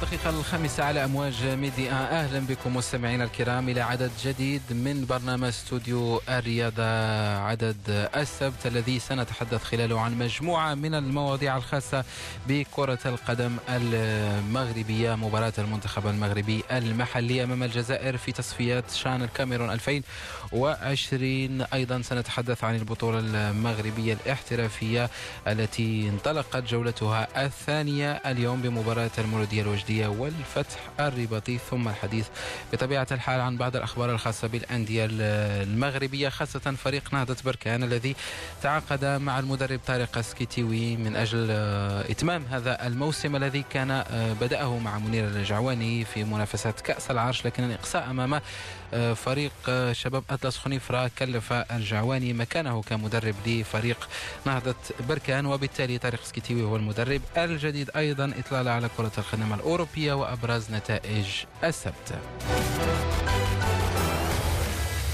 [0.00, 6.20] والدقيقة الخامسة على أمواج ميدي أهلا بكم مستمعينا الكرام إلى عدد جديد من برنامج استوديو
[6.28, 6.82] الرياضة
[7.38, 7.76] عدد
[8.16, 12.04] السبت الذي سنتحدث خلاله عن مجموعة من المواضيع الخاصة
[12.48, 22.02] بكرة القدم المغربية مباراة المنتخب المغربي المحلي أمام الجزائر في تصفيات شان الكاميرون 2020 أيضا
[22.02, 25.10] سنتحدث عن البطولة المغربية الاحترافية
[25.46, 29.89] التي انطلقت جولتها الثانية اليوم بمباراة المولودية الوجدية.
[29.90, 31.58] والفتح الرباطي.
[31.58, 32.26] ثم الحديث
[32.72, 38.16] بطبيعة الحال عن بعض الأخبار الخاصة بالأندية المغربية خاصة فريق نهضة بركان الذي
[38.62, 44.78] تعاقد مع المدرب طارق سكيتيوي من أجل آه، إتمام هذا الموسم الذي كان آه، بدأه
[44.78, 48.40] مع منير الجعواني في منافسات كأس العرش لكن الإقصاء أمام
[49.14, 49.52] فريق
[49.92, 54.08] شباب أطلس خنيفرة كلف الجعواني مكانه كمدرب لفريق
[54.46, 54.74] نهضة
[55.08, 61.26] بركان وبالتالي طارق سكيتيوي هو المدرب الجديد أيضا إطلالة على كرة القدم الأوروبية وأبرز نتائج
[61.64, 62.18] السبت.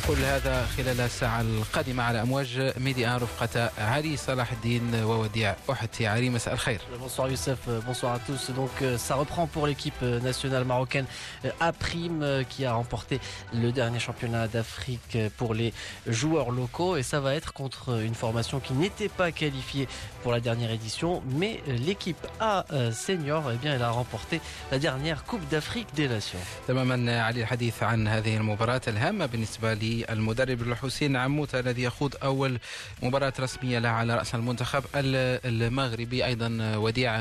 [0.07, 6.29] كل هذا خلال الساعة القادمة على أمواج ميديا رفقة علي صلاح الدين ووديع أحتي علي
[6.29, 8.51] مساء الخير Bonsoir Youssef, bonsoir à tous.
[8.51, 11.05] Donc euh, ça reprend pour l'équipe euh, nationale marocaine
[11.45, 13.19] euh, A Prime qui a remporté
[13.53, 15.73] le dernier championnat d'Afrique pour les
[16.07, 19.87] joueurs locaux et ça va être contre une formation qui n'était pas qualifiée
[20.23, 24.35] pour la dernière édition mais l'équipe A senior eh bien elle a remporté
[24.71, 26.39] la dernière Coupe d'Afrique des Nations.
[26.67, 32.58] تماما علي الحديث عن هذه المباراة الهامة بالنسبة لي المدرب الحسين عموتة الذي يخوض أول
[33.02, 37.12] مباراة رسمية له على رأس المنتخب المغربي أيضا وديع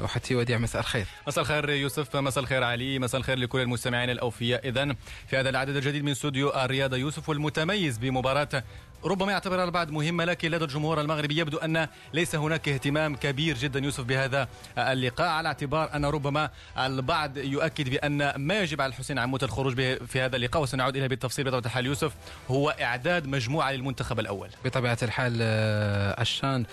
[0.00, 1.06] وحتي وديع مساء الخير.
[1.28, 4.68] مساء الخير يوسف مساء الخير علي مساء الخير لكل المستمعين الأوفياء.
[4.68, 4.94] إذا
[5.26, 8.64] في هذا العدد الجديد من استوديو الرياضة يوسف والمتميز بمباراة
[9.04, 13.80] ربما يعتبرها البعض مهمة لكن لدى الجمهور المغربي يبدو أن ليس هناك اهتمام كبير جدا
[13.80, 14.48] يوسف بهذا
[14.78, 19.94] اللقاء على اعتبار أن ربما البعض يؤكد بأن ما يجب على الحسين عموت الخروج به
[19.94, 22.12] في هذا اللقاء وسنعود إليه بالتفصيل بطبيعة الحال يوسف
[22.50, 24.48] هو إعداد مجموعة للمنتخب الأول.
[24.64, 26.64] بطبيعة الحال آه، الشان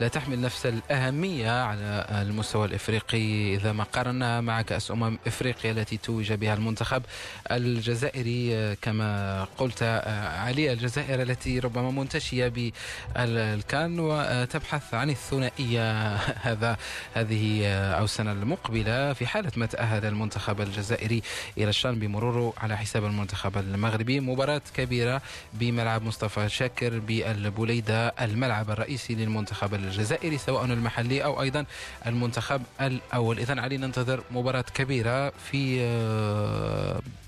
[0.00, 3.54] لا تحمل نفس الأهمية على المستوى الإفريقي.
[3.54, 7.02] إذا ما قارناها مع كأس أمم إفريقيا التي توج بها المنتخب
[7.50, 16.14] الجزائري آه، كما قلت آه، علي الجزائر التي ربما منتشية بالكان وتبحث عن الثنائية
[16.48, 16.76] هذا
[17.14, 21.22] هذه أو السنة المقبلة في حالة ما تأهل المنتخب الجزائري
[21.58, 24.20] إلى الشان بمروره على حساب المنتخب المغربي.
[24.20, 25.22] مباراة كبيرة
[25.54, 31.64] بملعب مصطفى شاكر بالبوليدة الملعب الرئيسي للمنتخب الجزائري سواء المحلي أو أيضا
[32.06, 33.38] المنتخب الأول.
[33.38, 35.80] إذا علينا ننتظر مباراة كبيرة في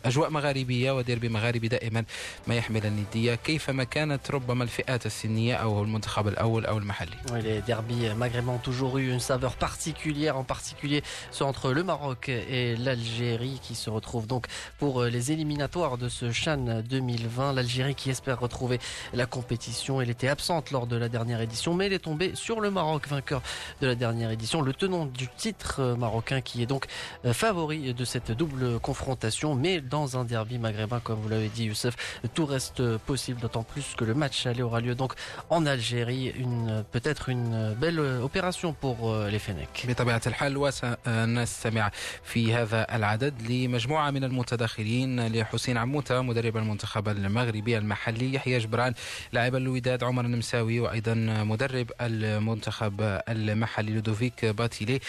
[0.05, 2.05] أجواء مغاربية وديربي مغاربي دائما
[2.47, 3.35] ما يحمل الندية.
[3.35, 8.58] كيفما كانت ربما الفئات السنية أو المنتخب الأول أو المحلي oui, Les derbys maghrébins ont
[8.58, 13.90] toujours eu une saveur particulière, en particulier ceux entre le Maroc et l'Algérie qui se
[13.90, 14.48] retrouvent donc
[14.78, 17.54] pour les éliminatoires de ce Chan 2020.
[17.54, 18.80] L'Algérie qui espère retrouver
[19.14, 20.02] la compétition.
[20.02, 23.08] Elle était absente lors de la dernière édition, mais elle est tombée sur le Maroc,
[23.08, 23.42] vainqueur
[23.82, 24.62] de la dernière édition.
[24.62, 26.86] Le tenant du titre marocain qui est donc
[27.34, 31.96] favori de cette double confrontation, mais dans un derby maghrébin, comme vous l'avez dit, Youssef,
[32.34, 35.13] tout reste possible, d'autant plus que le match aller aura lieu donc
[35.51, 36.33] en Algérie.
[36.45, 38.97] Une, peut-être une belle opération pour
[39.33, 39.87] les Fennecs.
[39.89, 41.91] بطبيعة الحال وسنستمع
[42.25, 48.95] في هذا العدد لمجموعة من المتداخلين لحسين عموتة مدرب المنتخب المغربي المحلي يحيى جبران
[49.33, 51.15] لاعب الوداد عمر النمساوي وأيضا
[51.45, 55.01] مدرب المنتخب المحلي لودوفيك باتيلي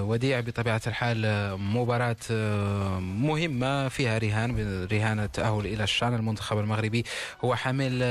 [0.00, 1.20] وديع بطبيعة الحال
[1.60, 2.16] مباراة
[3.00, 7.04] مهمة فيها رهان رهان التأهل إلى الشأن المنتخب المغربي
[7.44, 8.02] هو حامل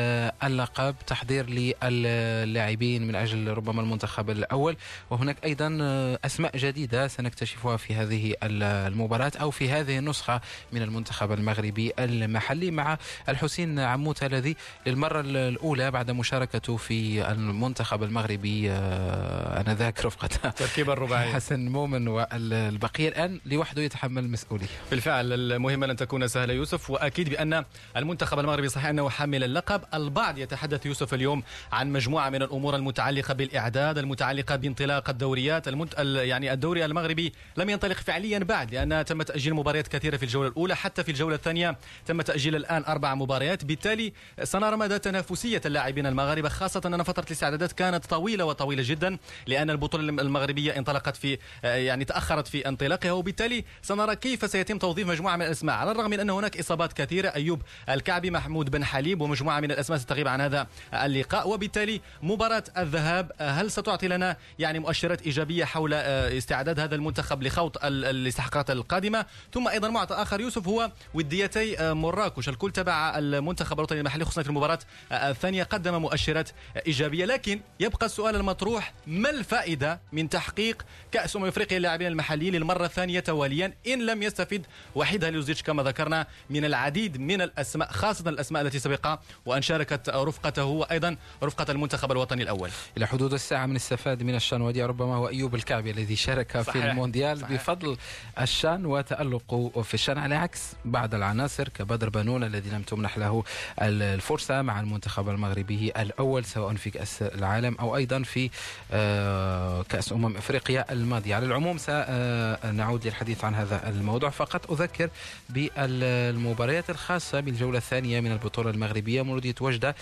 [0.44, 4.78] اللقب تحضير للاعبين من أجل ربما المنتخب الأول.
[5.10, 5.78] وهناك أيضا
[6.26, 10.42] أسماء جديدة سنكتشفها في هذه المباراة أو في هذه النسخة
[10.72, 12.98] من المنتخب المغربي المحلي مع
[13.30, 14.56] الحسين عموت الذي
[14.86, 23.40] للمرة الأولى بعد مشاركته في المنتخب المغربي أنذاك رفقة تركيب الرباعي حسن مؤمن والبقية الآن
[23.46, 24.68] لوحده يتحمل المسؤولية.
[24.92, 27.66] بالفعل المهمة لن تكون سهلة يوسف وأكيد بأن
[27.98, 29.82] المنتخب المغربي صحيح أنه حامل اللقب.
[29.94, 35.94] البعض يتحدث يوسف اليوم عن مجموعة من الأمور المتعلقة بالإعداد المتعلقة بانطلاق الدوريات المنت...
[36.00, 40.76] يعني الدوري المغربي لم ينطلق فعليا بعد لأن تم تأجيل مباريات كثيرة في الجولة الأولى
[40.76, 43.66] حتى في الجولة الثانية تم تأجيل الآن أربع مباريات.
[43.66, 44.14] بالتالي
[44.44, 49.18] سنرى مدى تنافسية اللاعبين المغاربة خاصة أن فترة الاستعدادات كانت طويلة وطويلة جدا
[49.48, 53.12] لأن البطولة المغربية انطلقت في يعني تأخرت في انطلاقها.
[53.12, 57.28] وبالتالي سنرى كيف سيتم توظيف مجموعة من الأسماء على الرغم من أن هناك إصابات كثيرة
[57.28, 61.50] أيوب الكعبي محمود بن حليب ومجموعة من الأسماء الاسماء ستغيب عن هذا اللقاء.
[61.50, 68.72] وبالتالي مباراة الذهاب هل ستعطي لنا يعني مؤشرات إيجابية حول استعداد هذا المنتخب لخوض الاستحقاقات
[68.72, 74.44] القادمة؟ ثم أيضا معطى آخر يوسف هو وديتي مراكش الكل تبع المنتخب الوطني المحلي خصوصا
[74.44, 74.80] في المباراه
[75.12, 76.50] الثانية قدم مؤشرات
[76.88, 77.26] إيجابية.
[77.26, 83.20] لكن يبقى السؤال المطروح ما الفائدة من تحقيق كأس أمم إفريقيا للاعبين المحليين للمرة الثانية
[83.20, 84.66] تواليا؟ إن لم يستفد
[84.96, 90.64] وحيد هاليوزيتش كما ذكرنا من العديد من الأسماء خاصة الأسماء التي سبق وان شاركت رفقته
[90.66, 95.28] وأيضا رفقة المنتخب الوطني الأول إلى حدود الساعة من استفاد من الشان ودي ربما هو
[95.28, 96.84] أيوب الكعبي الذي شارك صحيح.
[96.84, 97.52] في المونديال صحيح.
[97.52, 97.98] بفضل
[98.42, 103.44] الشان وتالقه في الشان على عكس بعض العناصر كبدر بنون الذي لم تمنح له
[103.82, 108.50] الفرصة مع المنتخب المغربي الأول سواء في كأس العالم أو أيضا في
[108.92, 115.10] آه، كأس أمم إفريقيا الماضية على العموم سنعود للحديث عن هذا الموضوع فقط أذكر
[115.50, 119.96] بالمباريات الخاصة بالجولة الثانية من البطولة المغربية مولودية وجدة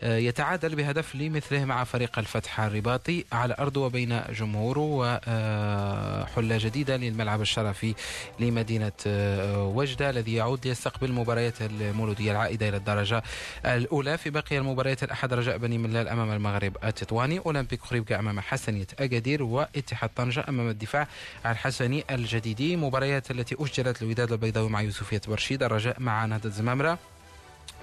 [0.00, 7.40] آه، يتعادل بهدف لمثله مع فريق الفتح الرباطي على أرضه وبين جمهوره وحلة جديدة للملعب
[7.40, 7.94] الشرفي
[8.40, 13.22] لمدينة آه، وجدة الذي يعود ليستقبل مباريات المولودية العائدة إلى الدرجة
[13.64, 14.18] الأولى.
[14.18, 19.42] في باقي المباريات الأحد رجاء بني ملال أمام المغرب التطواني أولمبيك خريبكا أمام حسنية أكادير
[19.42, 21.08] واتحاد طنجة أمام الدفاع
[21.46, 26.98] الحسني الجديدي مباريات التي أجلت الوداد البيضاوي مع يوسفية برشيد الرجاء مع نهضة زمامرة.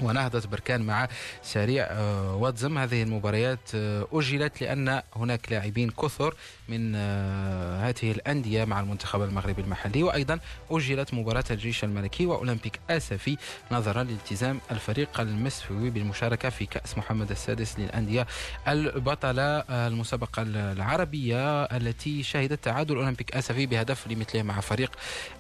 [0.02, 1.08] ونهضة بركان مع
[1.44, 2.78] سريع آه، واتزم.
[2.78, 6.36] هذه المباريات آه، أجلت لأن هناك لاعبين كثر
[6.70, 10.04] من آه، هذه الأندية مع المنتخب المغربي المحلي.
[10.04, 10.40] وأيضا
[10.72, 13.38] أجلت مباراة الجيش الملكي وأولمبيك آسفي
[13.72, 18.28] نظرا لالتزام الفريق المسفوي بالمشاركة في كأس محمد السادس للأندية
[18.68, 24.92] البطلة المسابقة العربية التي شهدت تعادل أولمبيك آسفي بهدف لمثله مع فريق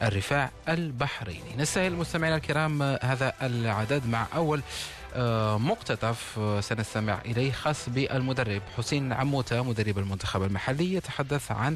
[0.01, 1.55] الرفاع البحريني.
[1.57, 4.42] نستهل المستمعين الكرام هذا العدد مع أول
[5.15, 11.75] آه، مقتطف آه، سنستمع إليه خاص بالمدرب حسين عموتة مدرب المنتخب المحلي يتحدث عن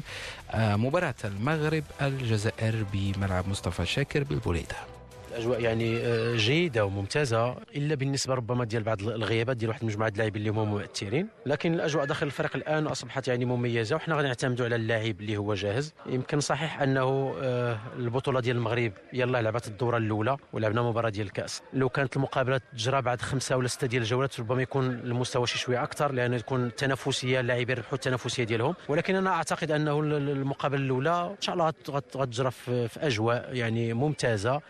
[0.50, 4.97] آه، مباراة المغرب الجزائر بملعب مصطفى شاكر بالبوليدة.
[5.30, 10.40] الأجواء يعني آه، جيدة وممتازة إلا بالنسبة ربما ديال بعض الغيابات ديال واحد المجموعه اللاعبين
[10.40, 11.28] اللي هما مؤثرين.
[11.46, 15.94] لكن الأجواء داخل الفريق الآن أصبحت يعني مميزة وحنا غنعتمدوا على اللاعب اللي هو جاهز.
[16.06, 21.62] يمكن صحيح أنه آه، البطولة ديال المغرب يلا لعبت الدورة الأولى ولعبنا مباراة ديال الكأس.
[21.72, 25.82] لو كانت المقابله تجرى بعد خمسة ولا ستة ديال الجولات ربما يكون المستوى شي شوية
[25.82, 28.74] أكثر لأن تكون التنافسية اللاعبين يربحوا التنافسية ديالهم.
[28.88, 34.60] ولكن أنا أعتقد أنه المقابلة الأولى إن شاء الله غتجرى في أجواء يعني ممتازة.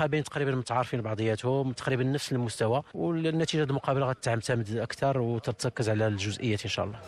[0.00, 6.62] المنتخبين تقريبا متعارفين عارفين بعضياتهم تقريبا نفس المستوى والنتيجة المقابلة غتعتمد أكثر وتركز على الجزئيات
[6.62, 6.98] إن شاء الله.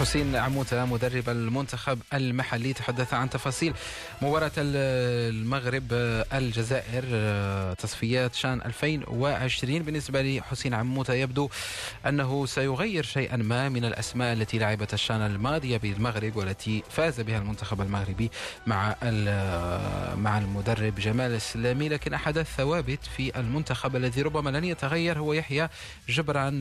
[0.00, 3.74] حسين عموتة مدرب المنتخب المحلي تحدث عن تفاصيل
[4.22, 5.82] مباراة المغرب
[6.32, 7.04] الجزائر
[7.74, 11.48] تصفيات شان 2020 بالنسبة لحسين عموتة يبدو
[12.06, 17.80] أنه سيغير شيئا ما من الأسماء التي لعبت الشان الماضية بالمغرب والتي فاز بها المنتخب
[17.80, 18.30] المغربي
[18.66, 18.94] مع
[20.16, 21.88] مع المدرب جمال السلامي.
[21.88, 25.68] لكن أحد الثوابت في المنتخب الذي ربما لن يتغير هو يحيى
[26.08, 26.60] جبران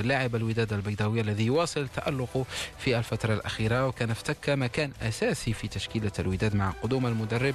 [0.00, 2.44] لاعب الوداد البيضاوي الذي يواصل تألقه
[2.78, 7.54] في الفترة الأخيرة وكان افتك مكان أساسي في تشكيلة الوداد مع قدوم المدرب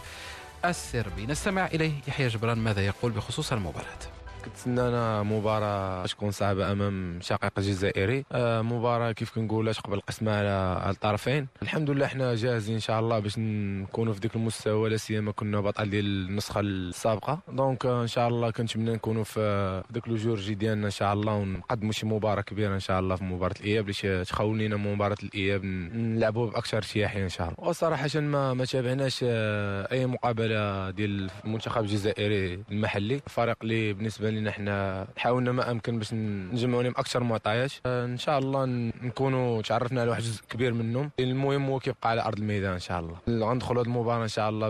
[0.65, 1.25] السربي.
[1.25, 4.12] نستمع إليه يحيى جبران ماذا يقول بخصوص المباراة.
[4.45, 11.47] كنتسنانا مباراة تكون صعبة أمام شقيق جزائري آه، مباراة كيف كنقول تقبل القسمة على الطرفين.
[11.61, 15.61] الحمد لله إحنا جاهزين إن شاء الله باش نكونوا في ذاك المستوى لا سيما كنا
[15.61, 17.39] بطل ديال النسخة السابقة.
[17.47, 22.05] دونك إن شاء الله كنتمنى نكونوا في ذاك الجورجي ديالنا إن شاء الله ونقدموا شي
[22.05, 26.77] مباراة كبيرة إن شاء الله في مباراة الإياب اللي تخول لنا مباراة الإياب نلعبوا بأكثر
[26.77, 27.69] ارتياحية إن شاء الله.
[27.69, 33.15] وصراحة ما ما تابعناش آه، أي مقابلة ديال المنتخب الجزائري المحلي.
[33.15, 38.39] الفريق اللي بالنسبة لنا إحنا حاولنا ما أمكن باش نجمعوا لهم أكثر معطيات إن شاء
[38.39, 38.65] الله
[39.03, 41.11] نكونوا تعرفنا على واحد جزء كبير منهم.
[41.19, 43.15] المهم هو كيبقى على أرض الميدان إن شاء الله.
[43.47, 44.69] غندخلوا هذه المباراة إن شاء الله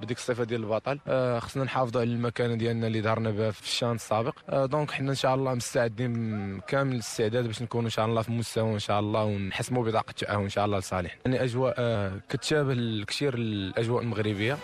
[0.00, 0.98] بديك الصفة ديال البطل.
[1.08, 4.34] آه، خصنا نحافظوا على المكانه ديالنا اللي ظهرنا بها في الشان السابق.
[4.48, 8.32] آه، دونك حنا إن شاء الله مستعدين كامل الاستعداد باش نكونوا إن شاء الله في
[8.32, 12.72] مستوى إن شاء الله ونحسموا بطاقه التاهل إن شاء الله لصالح يعني أجواء آه، كتشابه
[12.72, 14.56] الكثير الأجواء المغربية.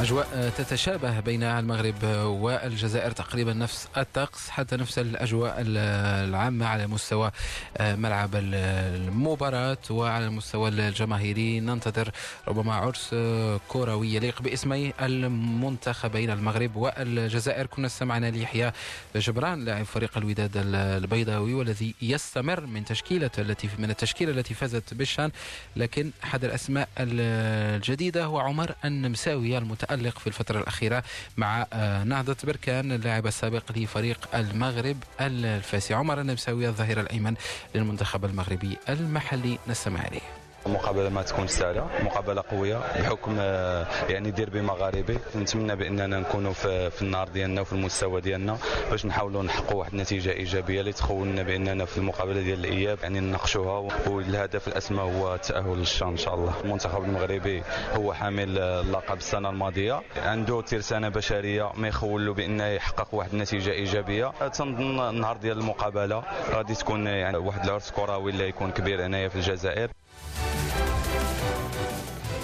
[0.00, 7.30] أجواء تتشابه بين المغرب والجزائر تقريبا نفس الطقس حتى نفس الأجواء العامة على مستوى
[7.76, 11.60] آه، ملعب المباراة وعلى المستوى الجماهيري.
[11.60, 12.10] ننتظر
[12.48, 17.66] ربما عرس آه، كروي يليق باسمي المنتخبين المغرب والجزائر.
[17.66, 18.72] كنا استمعنا ليحيى
[19.16, 25.30] جبران لاعب فريق الوداد البيضاوي والذي يستمر من تشكيلة التي من التشكيلة التي فازت بالشان
[25.76, 31.02] لكن أحد الأسماء الجديدة هو عمر النمساوي المتأهل متألق في الفترة الأخيرة
[31.36, 31.66] مع
[32.06, 37.34] نهضة بركان اللاعب السابق لفريق المغرب الفاسي عمر النمساوي الظهير الأيمن
[37.74, 39.58] للمنتخب المغربي المحلي.
[39.68, 40.39] نستمع إليه.
[40.66, 46.90] المقابله ما تكونش سهلة مقابلة قوية بحكم آه، يعني ديربي مغاربي نتمنى بأننا نكونوا في,
[46.90, 48.58] في النار ديالنا وفي المستوى ديالنا
[48.90, 53.88] باش نحاولوا نحققوا واحد النتيجة إيجابية اللي تخولنا بأننا في المقابلة ديال الإياب يعني نناقشوها.
[54.06, 56.52] والهدف الأسمى هو التاهل للشان إن شاء الله.
[56.64, 57.62] المنتخب المغربي
[57.94, 60.02] هو حامل اللقب السنة الماضية.
[60.16, 64.32] عنده ترسانه بشرية ما يخول له بأنه يحقق واحد النتيجة إيجابية.
[64.48, 69.36] تنظن النهار ديال المقابلة غادي تكون يعني واحد العرس كروي اللي يكون كبير هنايا في
[69.36, 69.90] الجزائر.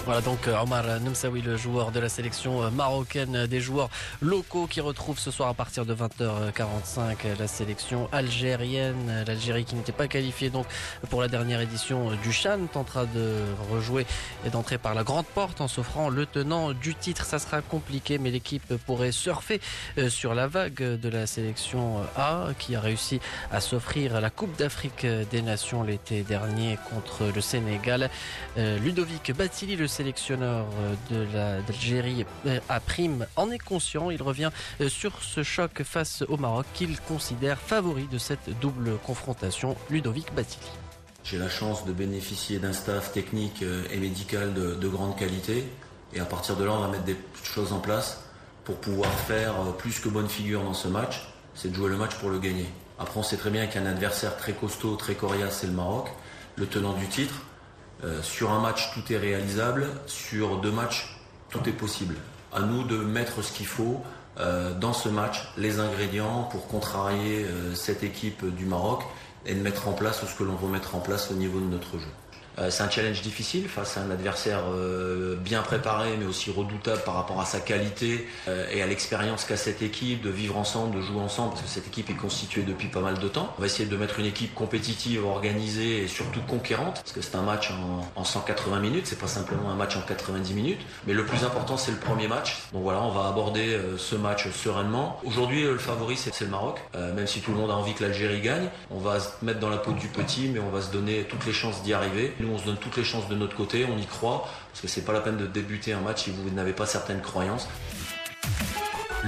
[0.07, 3.89] Voilà donc euh, Omar Nemsaoui, le joueur de la sélection euh, marocaine, des joueurs
[4.21, 9.25] locaux qui retrouvent ce soir à partir de 20h45 la sélection algérienne.
[9.27, 10.65] L'Algérie qui n'était pas qualifiée donc
[11.09, 13.35] pour la dernière édition du Chan tentera de
[13.69, 14.05] rejouer
[14.45, 17.25] et d'entrer par la grande porte en s'offrant le tenant du titre.
[17.25, 19.59] Ça sera compliqué mais l'équipe pourrait surfer
[19.97, 23.19] euh, sur la vague de la sélection A qui a réussi
[23.51, 28.09] à s'offrir la Coupe d'Afrique des Nations l'été dernier contre le Sénégal.
[28.55, 34.11] Ludovic Batili, le sélectionneur euh, de l'Algérie euh, à prime en est conscient.
[34.11, 38.97] Il revient euh, sur ce choc face au Maroc qu'il considère favori de cette double
[38.99, 39.75] confrontation.
[39.89, 40.67] Ludovic Batili.
[41.23, 45.65] J'ai la chance de bénéficier d'un staff technique et médical de, grande qualité.
[46.13, 48.23] Et à partir de là, on va mettre des choses en place
[48.63, 51.27] pour pouvoir faire plus que bonne figure dans ce match.
[51.53, 52.67] C'est de jouer le match pour le gagner.
[52.97, 56.07] Après, on sait très bien qu'un adversaire très costaud, très coriace, c'est le Maroc,
[56.55, 57.41] le tenant du titre.
[58.03, 59.87] Euh, sur un match, tout est réalisable.
[60.05, 61.17] Sur deux matchs,
[61.49, 62.15] tout est possible.
[62.53, 64.01] À nous de mettre ce qu'il faut
[64.39, 69.03] euh, dans ce match, les ingrédients pour contrarier euh, cette équipe du Maroc
[69.45, 71.65] et de mettre en place ce que l'on veut mettre en place au niveau de
[71.65, 72.09] notre jeu.
[72.59, 77.01] Euh, c'est un challenge difficile face à un adversaire euh, bien préparé mais aussi redoutable
[77.01, 80.95] par rapport à sa qualité euh, et à l'expérience qu'a cette équipe de vivre ensemble,
[80.95, 83.53] de jouer ensemble parce que cette équipe est constituée depuis pas mal de temps.
[83.57, 87.35] On va essayer de mettre une équipe compétitive, organisée et surtout conquérante parce que c'est
[87.35, 87.71] un match
[88.15, 91.77] en, 180 minutes, c'est pas simplement un match en 90 minutes mais le plus important
[91.77, 92.63] c'est le premier match.
[92.73, 95.19] Donc voilà, on va aborder ce match sereinement.
[95.23, 98.41] Aujourd'hui le favori c'est le Maroc, même si tout le monde a envie que l'Algérie
[98.41, 101.23] gagne, on va se mettre dans la peau du petit mais on va se donner
[101.23, 103.97] toutes les chances d'y arriver on se donne toutes les chances de notre côté, on
[103.97, 106.73] y croit, parce que c'est pas la peine de débuter un match si vous n'avez
[106.73, 107.67] pas certaines croyances.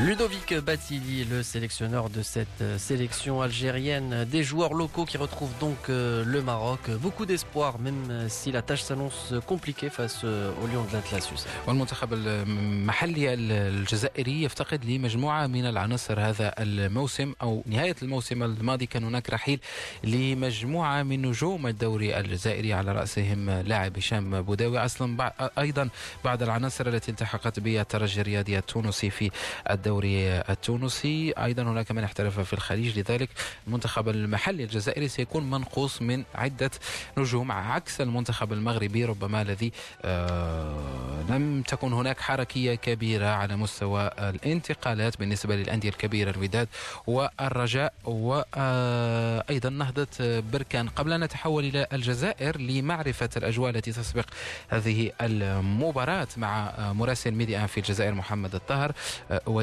[0.06, 5.90] Ludovic Batili, le sélectionneur de cette euh, sélection algérienne, des joueurs locaux qui retrouvent donc
[5.90, 6.90] euh, le Maroc.
[7.02, 11.30] Beaucoup d'espoir, même euh, si la tâche s'annonce compliquée face au Lion de l'Atlas.
[11.68, 19.30] والمنتخب المحلي الجزائري يفتقد لمجموعة من العناصر هذا الموسم أو نهاية الموسم الماضي كان هناك
[19.30, 19.60] رحيل
[20.04, 25.90] لمجموعة من نجوم الدوري الجزائري على رأسهم لاعب هشام بوداوي أصلا أيضا
[26.26, 29.32] بعض العناصر التي التحقت بالترجي الرياضي التونسي في
[29.70, 31.32] الدوري التونسي.
[31.32, 33.30] أيضا هناك من احترف في الخليج لذلك
[33.68, 36.72] المنتخب المحلي الجزائري سيكون منقوص من عدة
[37.18, 45.20] نجوم عكس المنتخب المغربي ربما الذي آه، لم تكن هناك حركية كبيرة على مستوى الانتقالات
[45.20, 46.68] بالنسبة للأندية الكبيرة الوداد
[47.08, 50.08] والرجاء وأيضا نهضة
[50.40, 50.90] بركان.
[50.90, 54.26] قبل أن نتحول إلى الجزائر لمعرفة الأجواء التي تسبق
[54.68, 58.92] هذه المباراة مع مراسل ميديا في الجزائر محمد الطاهر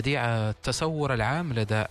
[0.07, 1.85] وديع التصور العام لدى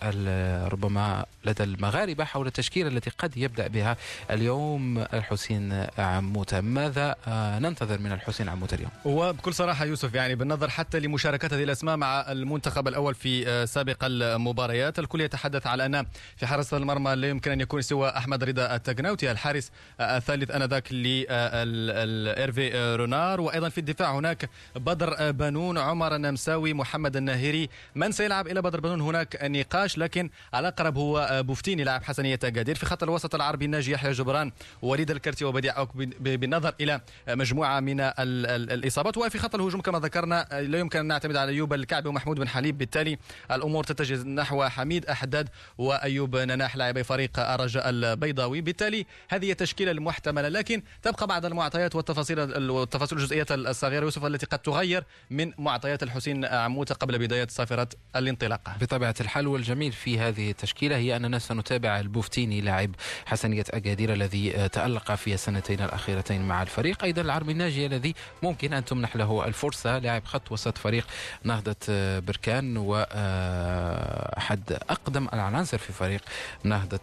[0.72, 3.98] ربما لدى المغاربة حول التشكيلة التي قد يبدأ بها
[4.32, 6.62] اليوم الحسين عموتة.
[6.62, 7.16] ماذا
[7.62, 12.32] ننتظر من الحسين عموتة اليوم؟ وبكل صراحة يوسف يعني بالنظر حتى لمشاركة هذه الأسماء مع
[12.32, 16.06] المنتخب الأول في سابق المباريات الكل يتحدث على أن
[16.38, 22.96] في حراسة المرمى لا يمكن أن يكون سوى أحمد رضا التقناوتي الحارس الثالث أنذاك لإيرفي
[22.96, 23.42] رونار.
[23.42, 27.70] وأيضا في الدفاع هناك بدر بنون عمر النمساوي محمد الناهيري
[28.06, 32.76] من سيلعب إلى بدر بنون هناك نقاش لكن على الاقرب هو بوفتيني لاعب حسنية قادير
[32.76, 38.00] في خط الوسط العربي الناجي يحيى جبران وليد الكرتي وبديع اوك بالنظر إلى مجموعة من
[38.20, 39.18] الإصابات.
[39.18, 42.78] وفي خط الهجوم كما ذكرنا لا يمكن أن نعتمد على أيوب الكعبي ومحمود بن حليب.
[42.78, 43.18] بالتالي
[43.52, 48.62] الأمور تتجه نحو حميد أحداد وأيوب نناح لاعبي فريق الرجاء البيضاوي.
[48.62, 54.60] بالتالي هذه التشكيله المحتمله لكن تبقى بعض المعطيات والتفاصيل والتفاصيل الجزئية الصغيرة يوسف التي قد
[54.60, 58.76] تغير من معطيات الحسين عموتة قبل بداية صافرة الانطلاقة.
[58.82, 62.92] بطبيعة الحال والجميل في هذه التشكيلة هي أننا سنتابع البوفتيني لاعب
[63.26, 67.04] حسنية أكادير الذي تألق في السنتين الأخيرتين مع الفريق.
[67.04, 71.08] أيضا العربي الناجي الذي ممكن أن تمنح له الفرصة لاعب خط وسط فريق
[71.44, 71.76] نهضة
[72.20, 76.22] بركان وأحد أقدم العناصر في فريق
[76.64, 77.00] نهضة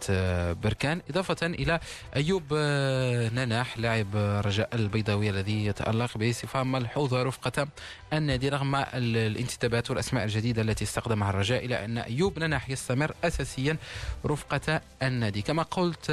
[0.53, 1.01] بركان.
[1.09, 1.79] إضافة إلى
[2.15, 2.53] أيوب
[3.33, 7.67] نناح لاعب رجاء البيضاوي الذي يتألق بصفة ملحوظة رفقة
[8.13, 13.77] النادي رغم الانتدابات والأسماء الجديدة التي استخدمها الرجاء إلى أن أيوب نناح يستمر أساسيا
[14.25, 15.41] رفقة النادي.
[15.41, 16.11] كما قلت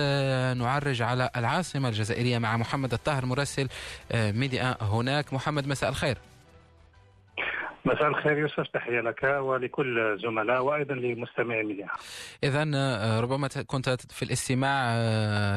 [0.56, 3.68] نعرج على العاصمة الجزائرية مع محمد الطاهر مراسل
[4.14, 5.32] ميديا هناك.
[5.32, 6.18] محمد مساء الخير.
[7.84, 11.88] مساء الخير يوسف تحية لك ولكل الزملاء وأيضا لمستمعي ميديا.
[12.44, 12.62] إذا
[13.20, 14.98] ربما كنت في الاستماع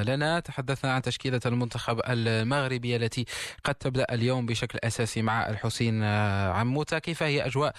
[0.01, 0.39] لنا.
[0.39, 3.25] تحدثنا عن تشكيلة المنتخب المغربي التي
[3.63, 6.99] قد تبدأ اليوم بشكل أساسي مع الحسين عموتة.
[6.99, 7.73] كيف هي أجواء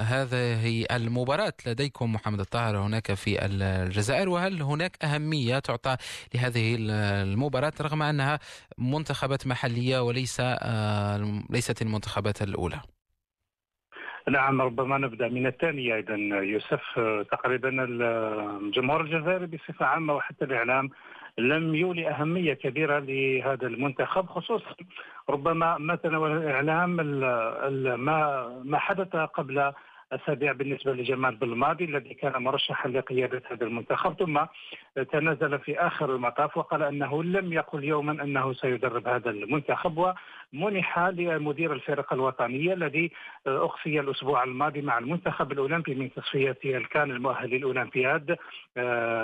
[0.00, 5.96] هذه المباراة لديكم محمد الطاهر هناك في الجزائر؟ وهل هناك أهمية تعطى
[6.34, 8.38] لهذه المباراة رغم أنها
[8.78, 10.40] منتخبات محلية وليس
[11.50, 12.80] ليست المنتخبات الأولى؟
[14.30, 17.00] نعم ربما نبدأ من الثانية أيضا يوسف.
[17.30, 20.90] تقريبا الجمهور الجزائري بصفة عامة وحتى الإعلام
[21.38, 24.74] لم يولي أهمية كبيرة لهذا المنتخب خصوصا
[25.30, 26.90] ربما ما تناول الاعلام
[28.00, 29.72] ما ما حدث قبل
[30.12, 34.40] اسابيع بالنسبة لجمال بالماضي الذي كان مرشحا لقيادة هذا المنتخب ثم
[35.12, 40.14] تنازل في آخر المطاف وقال أنه لم يقل يوما أنه سيدرب هذا المنتخب
[40.54, 43.10] ومنح لمدير الفرق الوطنية الذي
[43.46, 48.36] أخفي الأسبوع الماضي مع المنتخب الأولمبي من تصفيات الكان المؤهل للاولمبياد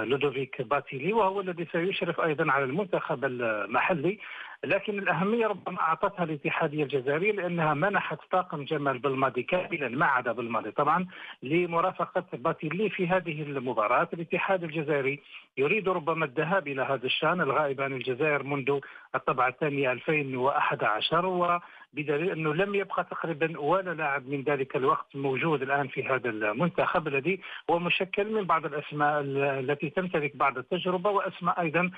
[0.08, 4.18] لودوفيك باتيلي وهو الذي سيشرف أيضا على المنتخب المحلي.
[4.64, 10.70] لكن الأهمية ربما أعطتها الاتحادية الجزائرية لأنها منحت طاقم جمال بالماضي كاملا ما عدا بالماضي
[10.70, 11.06] طبعا
[11.42, 14.08] لمرافقة باتيلي في هذه المباراة.
[14.12, 15.20] الاتحاد الجزائري
[15.58, 18.80] يريد ربما الذهاب إلى هذا الشأن الغائب عن الجزائر منذ
[19.14, 21.60] الطبعة الثانية 2011 و
[21.94, 27.08] بدليل أنه لم يبقى تقريبا ولا لاعب من ذلك الوقت موجود الآن في هذا المنتخب
[27.08, 27.40] الذي
[27.70, 29.20] هو مشكل من بعض الأسماء
[29.60, 31.90] التي تمتلك بعض التجربة وأسماء أيضا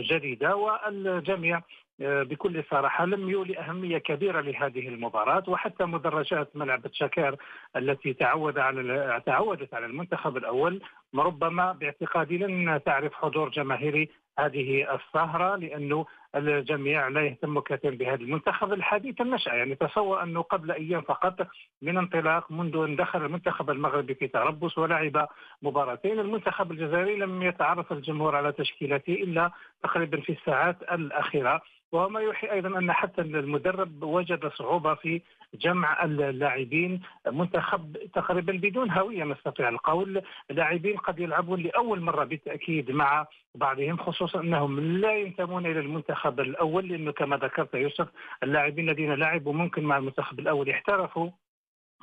[0.00, 0.56] جديدة.
[0.56, 1.60] والجميع
[2.00, 7.36] بكل صراحة لم يولي أهمية كبيرة لهذه المباراة وحتى مدرجات ملعب تشاكير
[7.76, 10.82] التي تعود على تعودت على المنتخب الأول
[11.14, 14.08] ربما باعتقادي لن تعرف حضور جماهيري
[14.38, 20.70] هذه السهرة لأنه الجميع لا يهتم كثيرا بهذا المنتخب الحديث النشأة يعني تصور أنه قبل
[20.70, 21.46] أيام فقط
[21.82, 25.28] من انطلاق منذ أن دخل المنتخب المغربي في تربص ولعب
[25.62, 29.50] مباراتين المنتخب الجزائري لم يتعرف الجمهور على تشكيلته إلا
[29.82, 31.62] تقريبا في الساعات الأخيرة.
[31.92, 35.22] وما يوحي أيضا أن حتى المدرب وجد صعوبة في
[35.54, 40.22] جمع اللاعبين منتخب تقريبا بدون هوية نستطيع القول.
[40.50, 46.88] لاعبين قد يلعبون لأول مرة بالتأكيد مع بعضهم خصوصا أنهم لا ينتمون إلى المنتخب الأول
[46.88, 48.08] لأنه كما ذكرت يوسف
[48.42, 51.30] اللاعبين الذين لعبوا ممكن مع المنتخب الأول احترفوا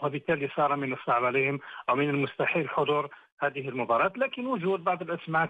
[0.04, 5.46] وبالتالي صار من الصعب عليهم أو من المستحيل حضور هذه المباراة لكن وجود بعض الأسماء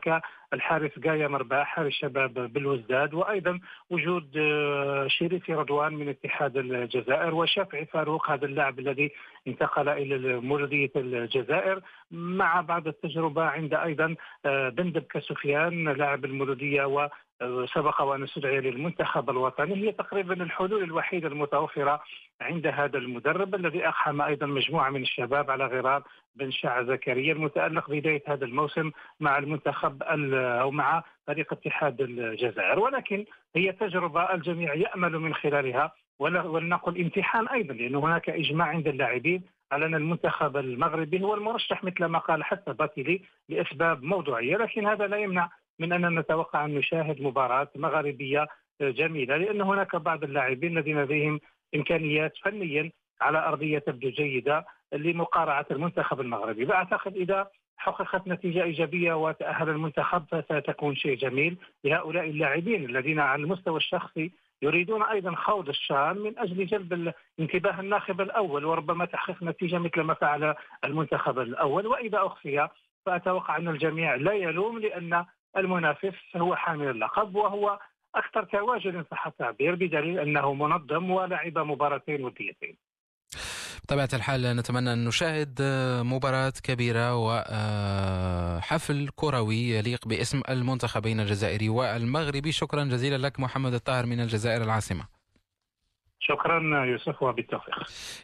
[0.51, 4.31] كالحارس جايا مرباح حارس شباب بالوزداد وأيضا وجود
[5.07, 9.11] شريفي رضوان من اتحاد الجزائر وشافعي فاروق هذا اللاعب الذي
[9.47, 16.85] انتقل إلى مولودية الجزائر مع بعض التجربة عند أيضا بندب كسفيان لاعب المولودية
[17.73, 22.01] سبق وأن استدعي للمنتخب الوطني هي تقريبا الحلول الوحيدة المتوفرة
[22.41, 26.03] عند هذا المدرب الذي أقحم أيضا مجموعة من الشباب على غرار
[26.35, 32.79] بن شاع زكريا المتألق بداية هذا الموسم مع المنتخب أو مع فريق اتحاد الجزائر.
[32.79, 39.41] ولكن هي تجربة الجميع يأمل من خلالها ولنقل امتحان أيضا لأن هناك إجماع عند اللاعبين
[39.71, 44.57] على أن المنتخب المغربي هو المرشح مثل ما قال حتى باتيلي لإسباب موضوعية.
[44.57, 48.47] لكن هذا لا يمنع من أننا نتوقع أن نشاهد مباراة مغربية
[48.81, 51.39] جميلة لأن هناك بعض اللاعبين الذين لديهم
[51.75, 59.69] إمكانيات فنيا على أرضية تبدو جيدة لمقارعة المنتخب المغربي، بعتقد إذا حققت نتيجة إيجابية وتأهل
[59.69, 66.39] المنتخب فستكون شيء جميل لهؤلاء اللاعبين الذين على المستوى الشخصي يريدون أيضا خوض الشان من
[66.39, 71.87] أجل جلب انتباه الناخب الأول وربما تحقيق نتيجة مثل ما فعل المنتخب الأول.
[71.87, 72.67] وإذا أخفي
[73.05, 75.25] فأتوقع أن الجميع لا يلوم لأن
[75.57, 77.79] المنافس هو حامل اللقب وهو
[78.15, 82.77] أكثر تواجد ان صح التعبير بدليل أنه منظم ولعب مباراتين وديتين.
[83.83, 85.61] بطبيعة الحال نتمنى أن نشاهد
[86.05, 94.19] مباراة كبيرة وحفل كروي يليق باسم المنتخبين الجزائري والمغربي شكرا جزيلا لك محمد الطاهر من
[94.19, 95.16] الجزائر العاصمة
[96.19, 97.75] شكرا يوسف وبالتوفيق.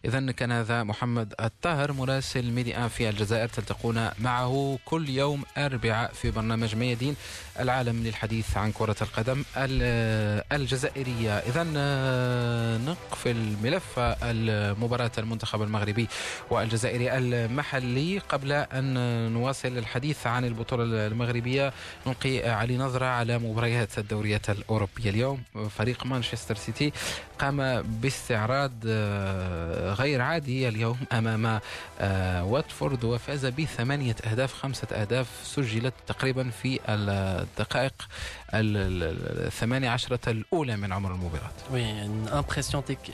[0.06, 6.32] اذا كان هذا محمد الطاهر مراسل ميديا في الجزائر تلتقون معه كل يوم أربعاء في
[6.32, 7.15] برنامج ميادين
[7.60, 9.43] العالم للحديث عن كرة القدم
[10.51, 11.32] الجزائرية.
[11.32, 16.08] اذا آه، نقفل ملف المباراة المنتخب المغربي
[16.49, 18.19] والجزائري المحلي.
[18.19, 18.93] قبل أن
[19.34, 21.73] نواصل الحديث عن البطولة المغربية
[22.08, 25.10] نلقي علي نظرة على مباريات الدوريات الأوروبية.
[25.10, 26.91] اليوم فريق مانشستر سيتي
[27.39, 31.61] قام باستعراض آه، غير عادي اليوم امام
[32.00, 38.08] آه، واتفورد وفاز بثمانيه اهداف خمسه اهداف سجلت تقريبا في الدقائق
[38.54, 41.50] الثمانية عشرة الأولى من عمر المباراة.
[41.70, 42.28] Oui, une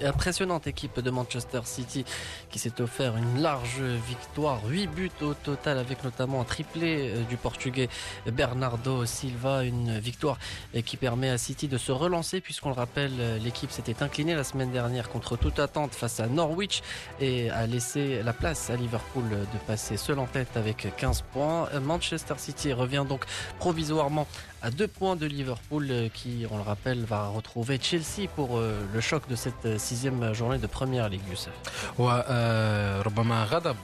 [0.03, 2.05] impressionnante équipe de Manchester City
[2.51, 7.23] qui s'est offert une large victoire, 8 buts au total avec notamment un triplé euh,
[7.25, 7.89] du portugais
[8.27, 10.39] Bernardo Silva, une victoire
[10.77, 14.35] euh, qui permet à City de se relancer puisqu'on le rappelle, euh, l'équipe s'était inclinée
[14.35, 16.82] la semaine dernière contre toute attente face à Norwich
[17.20, 21.70] et a laissé la place à Liverpool de passer seul en tête avec 15 points.
[21.82, 23.26] Manchester City revient donc
[23.60, 24.28] provisoirement
[24.62, 28.82] à deux points de Liverpool euh, qui, on le rappelle, va retrouver Chelsea pour euh,
[28.94, 31.52] le choc de cette euh, sixième journée de Premier League يوسف.
[31.98, 33.76] وربما غضب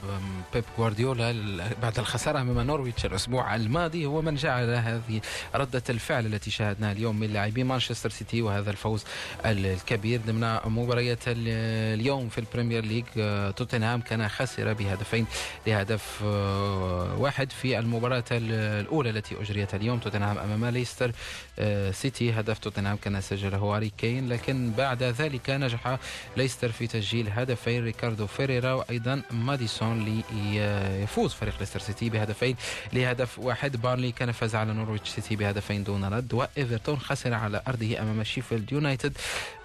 [0.54, 1.34] بيب غوارديولا
[1.82, 4.06] بعد الخسارة أمام نورويتش الأسبوع الماضي.
[4.06, 5.20] هو من جعل هذه
[5.54, 9.04] ردة الفعل التي شاهدناها اليوم من لاعبي مانشستر سيتي وهذا الفوز
[9.44, 13.04] الكبير ضمن مباريات اليوم في البريمير ليج.
[13.56, 15.26] توتنهام كان خسر بهدفين
[15.66, 16.22] لهدف
[17.18, 19.98] واحد في المباراة الأولى التي أجريت اليوم.
[19.98, 21.12] توتنهام أمام ليستر آه،
[21.92, 25.98] سيتي هدف توتنهام كان سجله هاري كين لكن بعد ذلك نجح
[26.36, 32.56] ليستر في تسجيل هدفين ريكاردو بيريرا وأيضا ماديسون ليفوز فريق ليستر سيتي بهدفين
[32.92, 33.76] لهدف واحد.
[33.76, 38.72] بيرنلي كان فاز على نورويتش سيتي بهدفين دون رد وإيفرتون خسر على أرضه أمام شيفيلد
[38.72, 39.16] يونايتد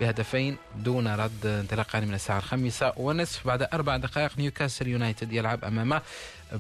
[0.02, 1.46] بهدفين دون رد.
[1.46, 6.02] انطلاقا من الساعة الخامسة ونصف بعد أربع دقائق نيوكاسل يونايتد يلعب أمام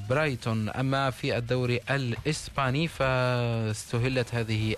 [0.09, 0.69] برايتون.
[0.69, 4.75] أما في الدوري الإسباني فاستهلت هذه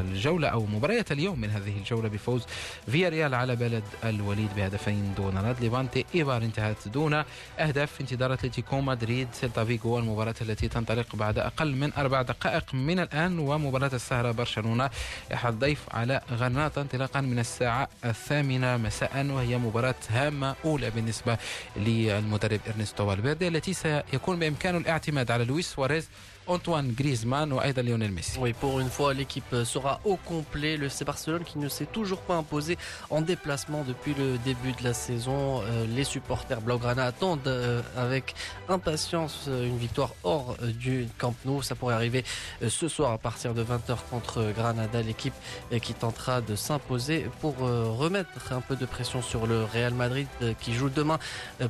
[0.00, 2.46] الجولة أو مباريات اليوم من هذه الجولة بفوز
[2.90, 7.24] فيا ريال على بلد الوليد بهدفين دون رد ليفانتي إيبار انتهت دون
[7.58, 9.28] أهداف انتظار أتلتيكو مدريد.
[9.32, 14.90] سيلتا فيغو المباراة التي تنطلق بعد أقل من أربع دقائق من الآن ومباراة السهرة برشلونة
[15.30, 21.38] يحل ضيف على غرناطة انطلاقا من الساعة الثامنة مساء وهي مباراة هامة أولى بالنسبة
[21.76, 26.08] للمدرب إرنستو فالفيردي التي يكون بإمكانه الاعتماد على لويس سواريز
[26.48, 28.38] Antoine Griezmann ou Aida Lionel Messi.
[28.40, 30.76] Oui, pour une fois, l'équipe sera au complet.
[30.78, 32.78] Le FC Barcelone qui ne s'est toujours pas imposé
[33.10, 35.60] en déplacement depuis le début de la saison.
[35.62, 38.34] Euh, les supporters Blaugrana attendent euh, avec
[38.68, 41.62] impatience euh, une victoire hors du Camp Nou.
[41.62, 42.24] Ça pourrait arriver
[42.66, 45.34] ce soir à partir de 20h contre Granada, l'équipe
[45.82, 50.26] qui tentera de s'imposer pour remettre un peu de pression sur le Real Madrid
[50.60, 51.18] qui joue demain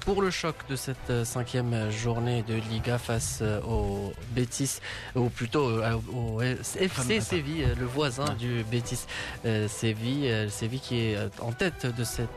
[0.05, 4.68] pour le choc de cette cinquième journée de Liga face au Betis
[5.15, 9.07] ou plutôt euh, au FC Séville, euh, le voisin du Betis
[9.45, 10.49] euh, Séville.
[10.51, 12.29] Séville qui est en tête de cette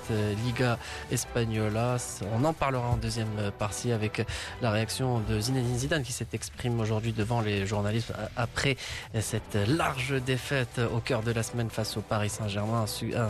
[0.46, 0.78] Liga
[1.12, 1.98] Espagnola.
[2.34, 4.26] On en parlera en deuxième partie avec
[4.62, 8.78] la réaction de Zinedine Zidane qui s'est exprimé aujourd'hui devant les journalistes après
[9.20, 12.86] cette large défaite au cœur de la semaine face au Paris Saint-Germain.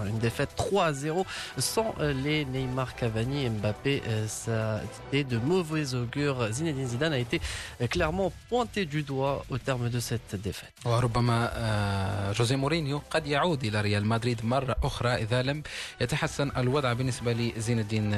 [0.08, 1.26] Une défaite 3-0
[1.58, 4.02] sans les Neymar, Cavani et Mbappé.
[4.28, 4.80] Ça a
[5.12, 6.52] été de mauvais augure.
[6.52, 7.42] Zinedine Zidane a été
[7.90, 10.74] clairement pointé du doigt au terme de cette défaite.
[10.86, 15.64] وربما جوزي مورينيو قد يعود إلى ريال مدريد مرة أخرى إذا لم
[16.02, 18.12] يتحسن الوضع بالنسبة لزين الدين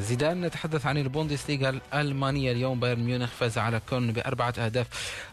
[0.00, 0.40] زيدان.
[0.40, 2.52] نتحدث عن البوندسليغا الألمانية.
[2.52, 4.86] اليوم بايرن ميونخ فاز على كولن بأربعة أهداف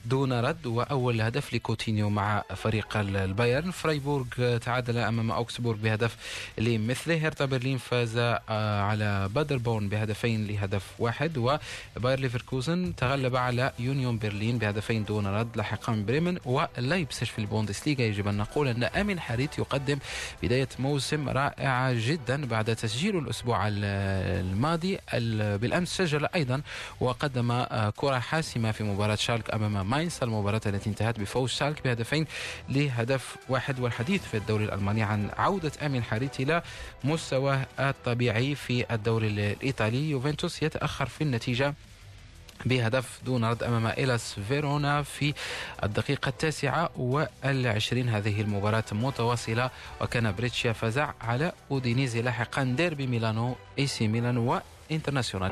[0.05, 3.71] دون رد وأول هدف لكوتينيو مع فريق البايرن.
[3.71, 6.15] فرايبورغ تعادل أمام أوغسبورغ بهدف
[6.57, 7.15] لمثله.
[7.15, 8.17] هيرتا برلين فاز
[8.89, 15.57] على بادربورن بهدفين لهدف واحد وباير ليفركوزن تغلب على يونيون برلين بهدف هدفين دون رد
[15.57, 18.01] لاحقا من بريمن ولايبسش في البوندسليغا.
[18.01, 19.99] يجب أن نقول أن أمين حريت يقدم
[20.43, 24.99] بداية موسم رائعة جدا بعد تسجيل الأسبوع الماضي.
[25.57, 26.61] بالأمس سجل أيضا
[26.99, 27.63] وقدم
[27.95, 32.25] كرة حاسمة في مباراة شالك أمام ماينس المباراة التي انتهت بفوز شالك بهدفين
[32.69, 33.79] لهدف واحد.
[33.79, 36.61] والحديث في الدوري الألماني عن عودة أمين حريت إلى
[37.03, 40.09] مستواه الطبيعي في الدوري الإيطالي.
[40.09, 41.73] يوفنتوس يتأخر في النتيجة
[42.65, 45.33] بهدف دون رد أمام إيلاس فيرونا في
[45.83, 48.09] الدقيقة التاسعة والعشرين.
[48.09, 49.69] هذه المباراة متواصلة
[50.01, 55.51] وكان بريشيا فاز على أودينيزي لاحقا ديربي ميلانو إي سي ميلان وإنترناسيونال.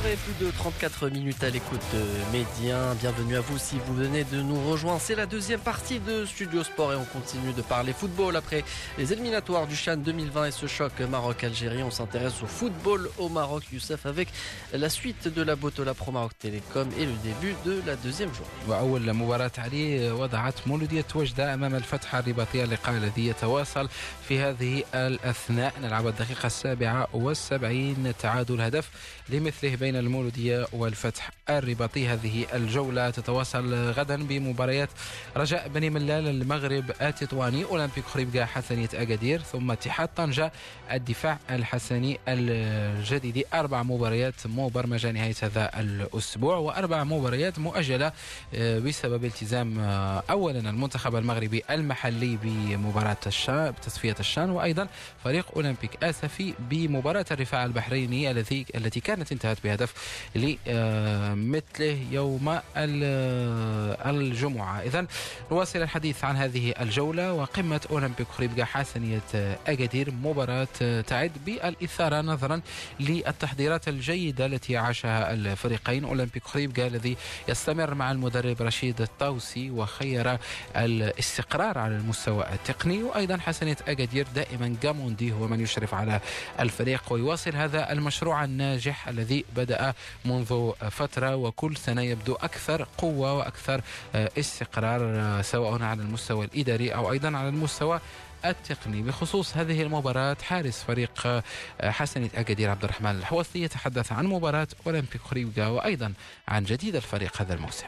[0.00, 2.94] et plus de 34 minutes à l'écoute de Médien.
[2.98, 5.02] Bienvenue à vous si vous venez de nous rejoindre.
[5.02, 8.64] C'est la deuxième partie de Studio Sport et on continue de parler football après
[8.96, 11.82] les éliminatoires du Chan 2020 et ce choc Maroc-Algérie.
[11.82, 14.28] On s'intéresse au football au Maroc, Youssef, avec
[14.72, 18.50] la suite de la Botola Pro Maroc Télécom et le début de la deuxième journée.
[18.68, 23.88] وأول مباراة عليه وضعت مولودية وجدة أمام الفتح الرباطية اللقاء الذي يتواصل
[24.28, 28.90] في هذه الأثناء نلعب الدقيقة السابعة والسبعين تعادل هدف
[29.31, 31.31] لمثله بين المولودية والفتح.
[31.49, 34.89] الرباطي هذه الجولة تتواصل غدا بمباريات
[35.37, 40.51] رجاء بني ملال المغرب التطواني أولمبيك خريبكا حسنية أكادير ثم اتحاد طنجة
[40.91, 43.43] الدفاع الحسني الجديد.
[43.53, 48.11] أربع مباريات مبرمجة نهاية هذا الأسبوع وأربع مباريات مؤجلة
[48.55, 54.87] آه، بسبب التزام آه، أولا المنتخب المغربي المحلي بمباراة الشان بتصفية الشان وأيضا
[55.23, 59.93] فريق أولمبيك آسفي بمباراة الرفاع البحريني التي التي كانت انتهت بهدف
[60.35, 64.79] لمثله يوم ال- الجمعة.
[64.81, 65.07] إذا
[65.51, 69.21] نواصل الحديث عن هذه الجولة وقمة أولمبيك خريبكا حسنية
[69.67, 70.67] أكادير مباراة
[71.07, 72.61] تعد بالإثارة نظرا
[72.99, 76.05] للتحضيرات الجيدة التي عاشها الفريقين.
[76.05, 80.37] أولمبيك خريبكا الذي يستمر مع المدرب رشيد الطوسي وخير
[80.77, 83.03] الاستقرار على المستوى التقني.
[83.03, 86.19] وأيضا حسنية أكادير دائما جاموندي هو من يشرف على
[86.59, 87.03] الفريق.
[87.13, 89.93] ويواصل هذا المشروع الناجح الذي بدأ
[90.25, 93.81] منذ فترة وكل سنة يبدو أكثر قوة وأكثر
[94.15, 97.99] آه، استقرار آه، سواء على المستوى الإداري أو أيضا على المستوى
[98.45, 99.01] التقني.
[99.01, 101.43] بخصوص هذه المباراة حارس فريق آه،
[101.81, 106.13] حسنية أكادير عبد الرحمن الحوصي يتحدث عن مباراة أولمبيك خريبكا وأيضا
[106.47, 107.87] عن جديد الفريق هذا الموسم.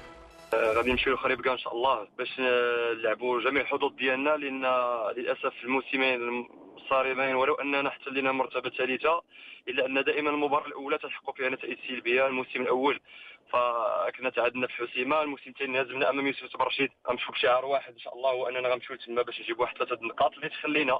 [0.53, 4.61] غادي نمشيو لخريبكا إن شاء الله باش نلعبوا جميع الحظوظ ديالنا لأن
[5.17, 6.45] للأسف الموسمين
[6.77, 9.21] الصارمين ولو أننا احتلينا مرتبة ثالثة
[9.67, 12.99] إلا أن دائما المباراة الأولى تلحق فيها نتائج سلبية الموسم الأول
[13.49, 18.15] فكنا تعادلنا في حسيمة الموسم الثاني هزمنا أمام يوسف برشيد غنمشيو بشعار واحد إن شاء
[18.15, 20.99] الله هو اننا غنمشيو تما باش نجيب واحد ثلاثة النقاط اللي تخلينا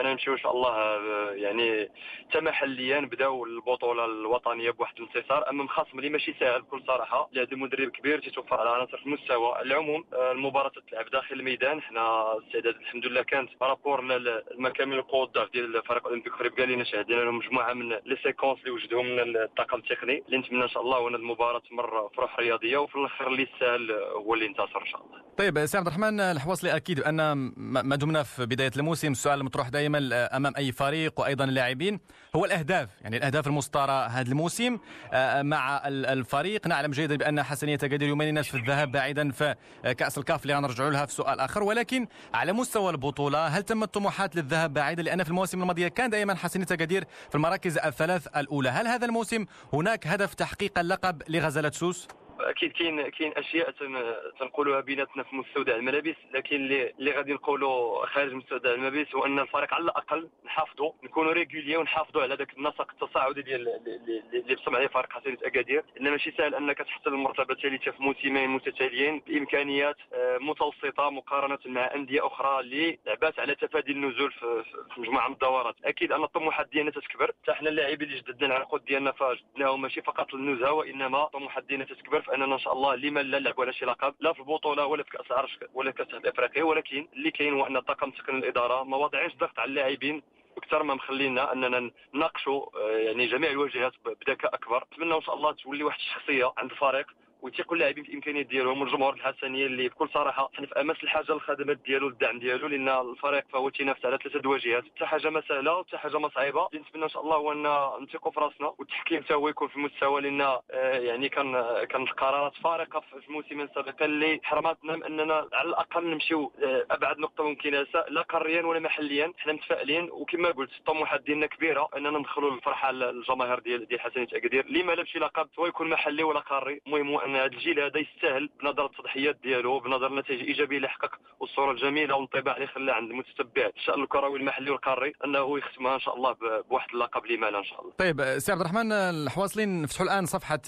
[0.00, 1.88] أنا نمشيو إن شاء الله آه، يعني
[2.28, 5.50] حتى محليا بداو البطولة الوطنية بواحد الانتصار.
[5.50, 9.62] امام خصم اللي ماشي ساهل بكل صراحة اللي عنده مدرب كبير تيتوفر على عناصر المستوى.
[9.62, 11.82] العموم آه، المباراة تتلعب داخل الميدان.
[11.82, 16.68] حنا الاستعداد الحمد لله كانت par rapport للمكامن القوة الضعف ديال فريق أولمبيك خريب قال
[16.68, 20.22] لنا شاهدنا لهم مجموعة من les séquences اللي وجدهم من الطاقم التقني.
[20.26, 23.92] اللي نتمنى إن شاء الله ان المباراة تمر في روح رياضية وفي الآخر اللي يستاهل
[23.92, 25.20] هو اللي ينتصر إن شاء الله.
[25.38, 30.28] طيب سي عبد الرحمن الحواصلي أكيد ان ما دمنا في بداية الموسم السؤال المطروح دائما
[30.36, 32.00] أمام أي فريق وأيضا اللاعبين.
[32.36, 34.78] هو الأهداف يعني الأهداف المسطره هذا الموسم.
[35.12, 39.54] آه، مع ال- الفريق نعلم جيدا بأن حسنية يومين الناس في الذهاب بعيدا في
[39.98, 41.62] كأس الكاف اللي غنرجعوا لها في سؤال آخر.
[41.62, 46.34] ولكن على مستوى البطولة هل تم الطموحات للذهاب بعيدا لأن في المواسم الماضية كان دائما
[46.34, 48.68] حسنية تقدير في المراكز الثلاث الأولى.
[48.68, 52.08] هل هذا الموسم هناك هدف تحقيق اللقب لغزالة سوس؟
[52.40, 58.32] أكيد كاين كاين أشياء تن- تنقولوها بيناتنا في مستودع الملابس لكن اللي غادي نقولوا خارج
[58.32, 63.42] مستودع الملابس هو أن الفريق على الأقل نحافظوا نكونوا ريغولي ونحافظوا على ذاك النسق التصاعدي
[63.42, 68.02] ديال اللي- بصم عليه فريق حسنيه اكادير لأن ماشي سهل أنك تحصل المرتبة الثالثة في
[68.02, 74.64] موسمين متتاليين بإمكانيات آه، متوسطة مقارنة مع أندية أخرى اللي لعبات على تفادي النزول في
[74.96, 75.74] مجموعة من الدورات.
[75.84, 80.34] أكيد أن الطموحات ديالنا تتكبر حتى حنا اللاعبين اللي جددنا العقود ديالنا فجدناهم ماشي فقط
[80.34, 82.24] للنزهه وإنما الطموحات ديالنا تتكبر.
[82.30, 85.10] فاننا إن شاء الله لما لا نلعبوا على شي لقب لا في البطولة ولا في
[85.10, 88.96] كأس العرش ولا في كأس الأفريقي ولكن اللي كاين هو أن الطاقم تقني الإدارة ما
[88.96, 90.22] واضعينش ضغط على اللاعبين
[90.56, 94.84] أكثر ما مخلينا أننا نناقشوا آه، يعني جميع الواجهات بذكاء أكبر.
[94.92, 97.06] نتمنى إن شاء الله تولي واحد الشخصية عند الفريق
[97.42, 102.06] ويثيقوا اللاعبين الامكانيات ديالهم والجمهور الحسنية اللي بكل صراحة حنا في أمس الحاجة للخدمات ديالو
[102.06, 106.18] والدعم ديالو لأن الفريق فهو تينافس على ثلاثة الواجهات حتى حاجة ما سهلة وحتى حاجة
[106.18, 106.66] ما صعيبة.
[106.66, 109.76] اللي نتمنى إن شاء الله هو أن نثيقوا في راسنا والتحكيم حتى هو يكون في
[109.76, 110.60] المستوى لأن آه،
[110.98, 116.06] يعني كان آه، كان قرارات فارقة في الموسمين السابقين اللي حرمتنا من أننا على الأقل
[116.10, 117.86] نمشيو آه، أبعد نقطة ممكنة.
[118.08, 119.32] لا قاريا ولا محليا.
[119.38, 124.66] حنا متفائلين وكما قلت الطموحات ديالنا كبيرة أننا ندخلوا الفرحة للجماهير ديال ديال حسنية أكادير.
[124.68, 128.50] لما لا بشي لقب سواء يكون محلي ولا قاري المهم ان هذا الجيل هذا يستاهل
[128.60, 133.70] بنظر التضحيات ديالو بنظر النتائج الايجابيه اللي حقق والصورة الجميلة والانطباع اللي خلاه عند المتتبع.
[133.76, 136.36] الشان الكروي المحلي والقاري أنه يختمها إن شاء الله
[136.70, 137.92] بواحد اللقب لما لا إن شاء الله.
[137.98, 140.60] طيب سي عبد الرحمن الحواصلين فتحوا الآن صفحة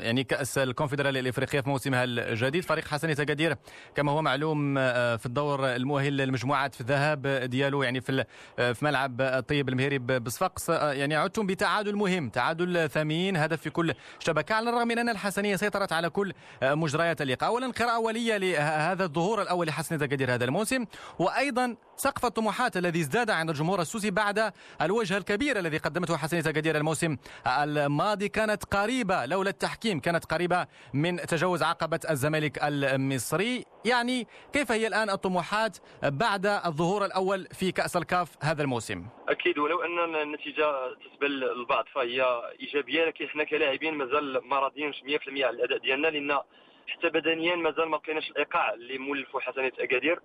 [0.00, 2.64] يعني كأس الكونفدرالية الإفريقية في موسمها الجديد.
[2.64, 3.56] فريق حسنيه اكادير
[3.94, 8.24] كما هو معلوم آه، في الدور المؤهل للمجموعات في الذهاب ديالو يعني في
[8.58, 13.70] آه، في ملعب الطيب المهيري بصفاقس آه، يعني عدتم بتعادل مهم تعادل ثمين هدف في
[13.70, 17.50] كل شبكة على الرغم من أن الحسنية سيطرت على كل آه، مجريات اللقاء.
[17.50, 20.84] اولا قراءة أولية لهذا الظهور الأول لحسنيه اكادير هذا الموسم.
[21.18, 24.52] وأيضا سقف الطموحات الذي ازداد عند الجمهور السوسي بعد
[24.82, 31.16] الوجه الكبير الذي قدمته حسنية أكادير الموسم الماضي كانت قريبة لولا التحكيم كانت قريبة من
[31.16, 33.64] تجاوز عقبة الزمالك المصري.
[33.84, 39.82] يعني كيف هي الآن الطموحات بعد الظهور الأول في كأس الكاف هذا الموسم؟ أكيد ولو
[39.82, 42.22] أن النتيجة تسبل للبعض فهي
[42.60, 46.38] إيجابية لكن إحنا كلاعبين مازال ما راضيينش 100% على الأداء ديالنا لأن
[46.86, 50.20] حتى بدنيا مازال ما لقيناش الإيقاع اللي مولفو حسنية أكادير.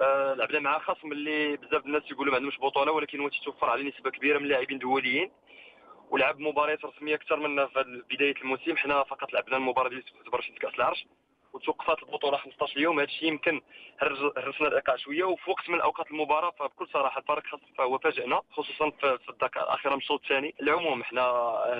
[0.00, 3.88] آه لعبنا مع خصم اللي بزاف الناس يقولوا ما عندهمش بطولة ولكن هو تيتوفر عليه
[3.88, 5.30] نسبة كبيرة من اللاعبين دوليين.
[6.10, 8.76] ولعب مباريات رسمية أكثر منا في بداية الموسم.
[8.76, 11.06] حنا فقط لعبنا المباراة ديال برشلونه كأس العرش.
[11.54, 13.60] وتوقفات البطولة 15 يوم هذا الشيء يمكن
[14.36, 15.24] هرسنا الإيقاع شوية.
[15.24, 17.44] وفي وقت من اوقات المباراة فبكل صراحة الفريق
[17.78, 20.54] فهو فاجئنا خصوصا في الدقائق الأخيرة من الشوط الثاني.
[20.62, 21.22] العموم إحنا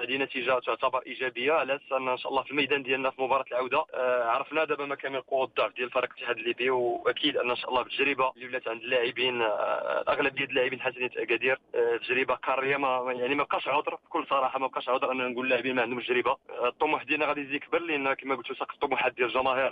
[0.02, 3.84] هذه نتيجة تعتبر إيجابية على أن إن شاء الله في الميدان ديالنا في مباراة العودة
[3.94, 7.82] آه، عرفنا دابا مكامن القوه والضعف ديال فريق الاتحاد الليبي وأكيد أن إن شاء الله
[7.82, 13.34] بالتجربة اللي ولات عند اللاعبين آه، اغلبيه اللاعبين حسنيه اكادير آه، تجربة قارية ما يعني
[13.34, 13.94] ما بقاش عذر.
[13.94, 16.36] بكل صراحة ما بقاش عذر اننا نقول اللاعبين ما عندهمش تجربة.
[16.64, 19.63] الطموح ديالنا غادي يزيد يكبر لأن كما قلت الطموحات ديال الجماهير.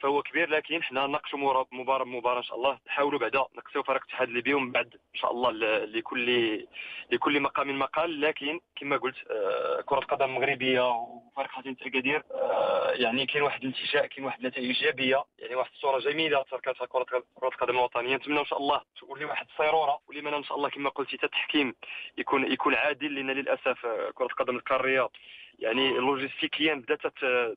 [0.00, 1.38] فهو كبير لكن حنا نناقشوا
[1.72, 2.78] مباراه بمباراه إن شاء الله.
[2.86, 5.50] نحاولوا بعدا نقصيو فريق الاتحاد الليبي ومن بعد إن شاء الله
[5.84, 6.66] لكل
[7.12, 8.20] لكل مقام مقال.
[8.20, 14.06] لكن كما قلت آه، كرة القدم المغربيه وفريق حسين اكادير آه، يعني كاين واحد الانتشاء
[14.06, 18.16] كاين واحد النتائج إيجابية يعني واحد الصورة جميلة تركتها كرة القدم الوطنية.
[18.16, 21.74] نتمنى إن شاء الله تولي واحد الصيرورة ولمن إن شاء الله كما قلتي التحكيم
[22.18, 25.08] يكون يكون عادل لأن للأسف آه، كرة القدم القارية.
[25.60, 27.00] يعني لوجيستيكيا بدأت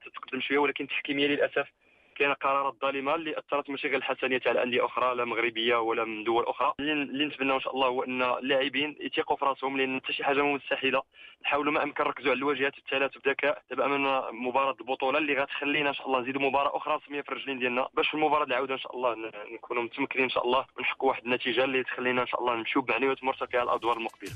[0.05, 1.67] تتقدم شوية ولكن تحكيميا للأسف
[2.15, 6.23] كاين قرارات ظالمه اللي أثرت ماشي غير الحسنية تاع الأندية أخرى لا مغربية ولا من
[6.23, 6.73] دول أخرى.
[6.79, 10.41] اللي نتمنى إن شاء الله هو أن اللاعبين يثيقوا في راسهم لأن حتى شي حاجة
[10.43, 11.01] مستحيلة.
[11.43, 15.93] نحاولوا ما أمكن نركزوا على الواجهات الثلاث بذكاء دابا امامنا مباراة البطولة اللي غتخلينا إن
[15.93, 17.87] شاء الله نزيدوا مباراة أخرى رسميه في الرجلين ديالنا.
[17.93, 21.63] باش في المباراة العودة إن شاء الله نكونوا متمكنين إن شاء الله ونحققوا واحد النتيجة
[21.63, 24.31] اللي تخلينا إن شاء الله نمشيو بمعنويات مرتفعة الأدوار المقبلة.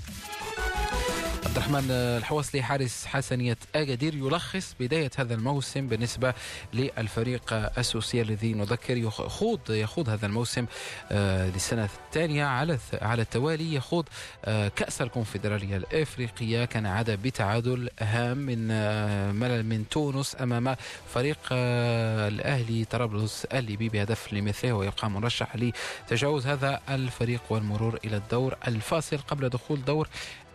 [1.46, 6.34] الرحمن الحوصلي حارس حسنية أكادير يلخص بداية هذا الموسم بالنسبة
[6.74, 10.66] للفريق السوسي الذي نذكر يخوض يخوض هذا الموسم
[11.12, 14.06] آه، للسنة الثانية على على التوالي يخوض
[14.46, 16.66] آه، كأس الكونفدرالية الإفريقية.
[16.66, 20.76] كان عاد بتعادل هام من آه، ملل من تونس أمام
[21.14, 29.18] فريق الأهلي طرابلس الليبي بهدف لمثله ويبقى مرشح لتجاوز هذا الفريق والمرور إلى الدور الفاصل
[29.18, 30.08] قبل دخول دور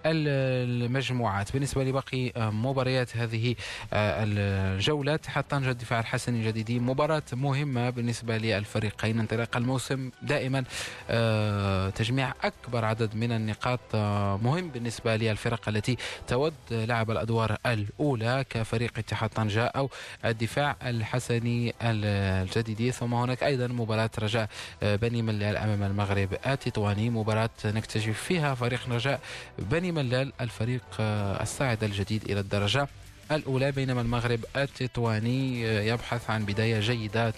[0.06, 1.52] المجموعات.
[1.52, 3.54] بالنسبة لباقي مباريات هذه
[3.92, 9.18] آه، الجولات حتى الدفاع الحسني الجديدي مباراة مهمة بالنسبة للفريقين.
[9.18, 10.64] انطلاق الموسم دائما
[11.10, 18.44] آه، تجميع أكبر عدد من النقاط آه، مهم بالنسبة للفرق التي تود لعب الأدوار الأولى
[18.50, 19.90] كفريق اتحاد طنجة أو
[20.24, 24.48] الدفاع الحسني الجديدي ثم هناك أيضا مباراة رجاء
[24.82, 27.10] بني ملال أمام المغرب التطواني.
[27.10, 29.20] مباراة نكتشف فيها فريق رجاء
[29.58, 32.88] بني ملال الفريق آه، الصاعد الجديد إلى الدرجة
[33.32, 37.32] الأولى بينما المغرب التطواني آه، يبحث عن بداية جيدة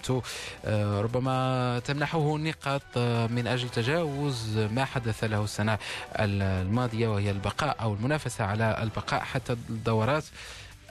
[0.65, 2.97] آه، ربما تمنحه نقاط
[3.31, 5.77] من أجل تجاوز ما حدث له السنة
[6.19, 10.23] الماضية وهي البقاء أو المنافسة على البقاء حتى الدورات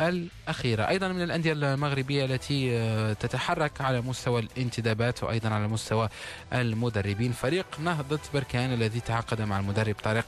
[0.01, 0.89] الأخيرة.
[0.89, 6.09] أيضا من الأندية المغربية التي تتحرك على مستوى الانتدابات وأيضا على مستوى
[6.53, 10.27] المدربين فريق نهضة بركان الذي تعاقد مع المدرب طارق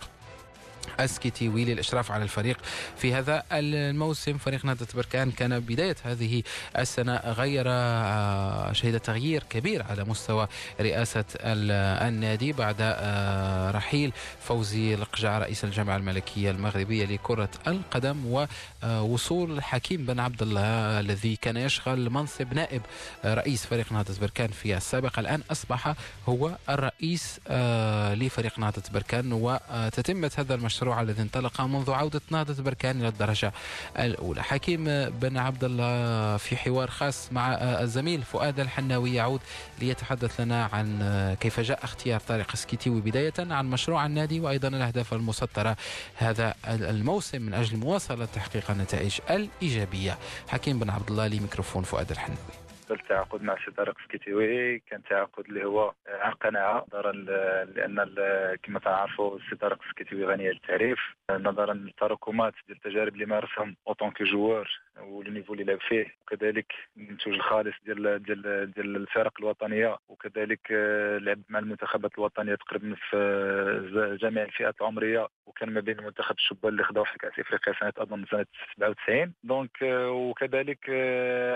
[1.00, 2.58] اسكيتيوي للاشراف على الفريق
[2.96, 4.38] في هذا الموسم.
[4.38, 6.42] فريق نهضة بركان كان بداية هذه
[6.78, 10.48] السنة غير آه، شهد تغيير كبير على مستوى
[10.80, 18.46] رئاسة النادي بعد آه، رحيل فوزي القجع رئيس الجامعة الملكية المغربية لكرة القدم
[18.84, 22.82] ووصول حكيم بن عبد الله الذي كان يشغل منصب نائب
[23.24, 25.18] رئيس فريق نهضة بركان في السابق.
[25.18, 25.94] الآن أصبح
[26.28, 32.62] هو الرئيس آه، لفريق نهضة بركان وتتمة هذا المشروع المشروع الذي انطلق منذ عودة نهضة
[32.62, 33.52] بركان إلى الدرجة
[33.98, 34.42] الأولى.
[34.42, 39.40] حكيم بن عبد الله في حوار خاص مع الزميل فؤاد الحناوي يعود
[39.80, 45.76] ليتحدث لنا عن كيف جاء اختيار طارق السكيتيوي بداية عن مشروع النادي وأيضا الأهداف المسطرة
[46.16, 50.18] هذا الموسم من أجل مواصلة تحقيق النتائج الإيجابية.
[50.48, 52.65] حكيم بن عبد الله لميكروفون فؤاد الحناوي.
[52.94, 57.12] التعاقد مع سي طارق سكيتيوي كان تعاقد اللي هو عن قناعه نظرا
[57.64, 57.96] لأن
[58.62, 60.98] كما تعرفوا سي طارق سكيتيوي غني التعريف
[61.30, 64.68] نظرا للتراكمات ديال التجارب اللي مارسهم en tant que joueur
[65.00, 71.18] وال niveau اللي لعب فيه وكذلك المنتوج الخالص ديال ديال ديال الفرق الوطنية وكذلك آه،
[71.18, 76.72] لعب مع المنتخبات الوطنية تقريبا في آه، جميع الفئات العمرية وكان ما بين المنتخب الشبان
[76.72, 80.90] اللي خداو في كأس إفريقيا سنة أظن سنة 97 donc آه، وكذلك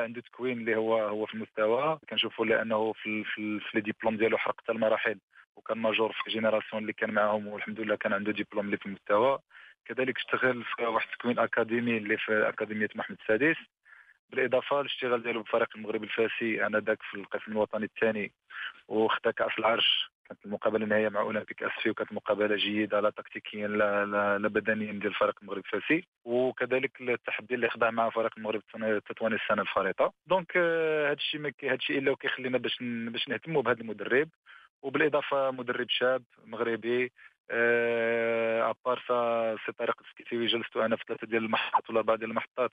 [0.05, 4.39] عنده تكوين اللي هو هو في المستوى كنشوفوا لأنه في في, في les diplômes ديالو
[4.39, 5.18] حرق حتى المراحل
[5.57, 9.39] وكان major في génération اللي كان معاهم والحمد لله كان عنده ديبلوم اللي في المستوى.
[9.85, 13.57] كذلك اشتغل في واحد التكوين أكاديمي اللي في أكاديمية محمد السادس
[14.31, 18.33] بالإضافة للاشتغال ديالو بفريق المغرب الفاسي آنذاك في القسم الوطني الثاني
[18.89, 20.10] وخدا كاس العرش.
[20.31, 24.93] كانت المقابلة النهائية مع أولمبيك اسفي وكانت مقابلة جيدة لا تكتيكيا لا, لا, لا بدنيا
[24.93, 30.57] ديال فريق المغرب الفاسي وكذلك التحدي اللي خضع مع فريق المغرب التطواني السنة الفارطة donc
[30.57, 34.28] هذا الشيء هذا الشيء إلا كيخلينا باش باش نهتموا بهذا المدرب.
[34.83, 37.12] وبالإضافة مدرب شاب مغربي
[38.71, 42.31] à part ça سي طارق سكيتيوي جلست أنا في ثلاثة ديال المحطات ولا أربعة ديال
[42.31, 42.70] المحطات.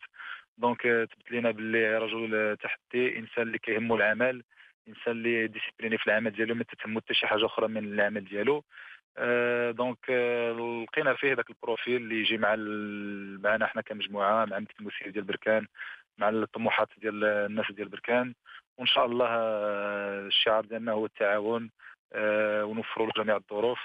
[0.58, 4.44] donc تبت لينا باللي رجل تحدي إنسان اللي كيهمو العمل.
[4.88, 8.64] انسان اللي discipliné في العمل ديالو ما تتهمو حتى شي حاجة أخرى من العمل ديالو.
[9.72, 10.10] donc
[10.90, 12.56] لقينا فيه ذاك ال profil اللي يجي مع
[13.50, 15.68] معنا حنا كمجموعة مع المسير ديال بركان
[16.18, 18.34] مع الطموحات ديال الناس ديال بركان.
[18.78, 19.28] وإن شاء الله
[20.28, 21.70] الشعار ديالنا هو التعاون
[22.64, 23.80] ونوفروا له جميع الظروف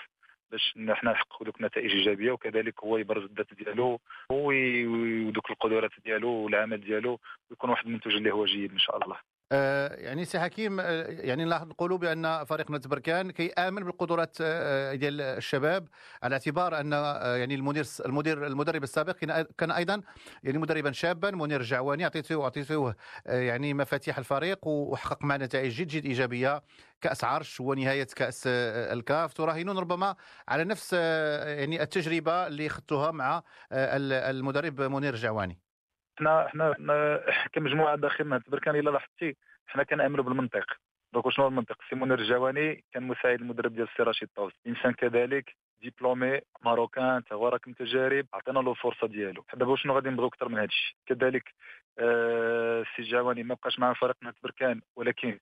[0.50, 2.32] باش حنا نحققوا دوك النتائج إيجابية.
[2.32, 4.00] وكذلك هو يبرز الذات ديالو
[4.30, 9.16] ودوك القدرات ديالو والعمل ديالو ويكون واحد المنتوج اللي هو جيد إن شاء الله.
[9.16, 15.20] آه، يعني سي حكيم آه، يعني نقولوا بأن فريق نادي بركان كيامن بالقدرات آه، ديال
[15.20, 15.88] الشباب
[16.22, 16.92] على اعتبار أن
[17.40, 19.16] يعني المدير المدير المدرب السابق
[19.58, 20.02] كان أيضا
[20.42, 22.94] يعني مدربا شابا منير الجعواني أعطيته أعطيته
[23.26, 26.62] يعني مفاتيح الفريق وحقق معنا نتائج جد جد إيجابية.
[27.00, 29.32] كأس عرش ونهايه كأس الكاف.
[29.32, 30.16] تراهنون ربما
[30.48, 33.42] على نفس يعني التجربة اللي خدتوها مع
[33.72, 35.71] المدرب منير الجعواني
[36.16, 37.20] إحنا إحنا
[37.52, 39.36] كمجموعة داخل نهضه بركان إلا لاحظتي
[39.68, 40.66] إحنا كنأمنوا بالمنطق.
[41.12, 45.56] donc شنو المنطق؟ سي منير الجعواني كان مساعد المدرب ديال السي رشيد الطوسي إنسان كذلك
[45.82, 49.44] diplômé marocain تا هو راه كان تجارب عطينا له الفرصة ديالو.
[49.54, 51.54] دابا شنو غادي نبغيو أكثر من هذا الشيء؟ كذلك
[51.98, 55.38] آه السي الجعواني ما بقاش معنا فريق نهضه بركان ولكن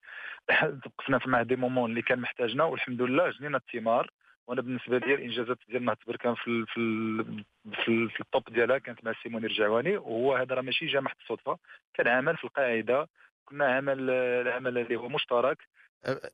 [0.84, 4.10] توقفنا في مع des moments اللي كان محتاجنا والحمد لله جنينا الثمار
[4.50, 6.80] وأنا بالنسبة لي الإنجازات ديال نهضه بركان في في
[7.84, 11.00] في, في ال top ديالها كانت مع سي منير الجعواني وهو هذا راه ماشي جا
[11.00, 11.58] محض الصدفه
[11.94, 13.08] كان عمل في القاعدة
[13.44, 15.58] كنا عمل العمل اللي هو مشترك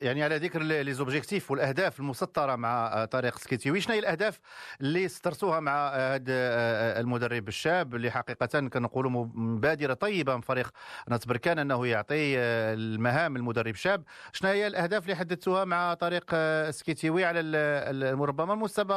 [0.01, 4.41] يعني على ذكر les objectifs والأهداف المسطرة مع طارق سكيتيوي شنو هي الأهداف
[4.81, 10.71] اللي سطرتوها مع هذا المدرب الشاب اللي حقيقة كنقولوا مبادرة طيبة من فريق
[11.09, 14.05] ناس بركان أنه يعطي المهام المدرب شاب.
[14.33, 16.34] شنو هي الأهداف اللي حددتوها مع طارق
[16.71, 17.41] سكيتيوي على
[18.21, 18.97] ربما المستوى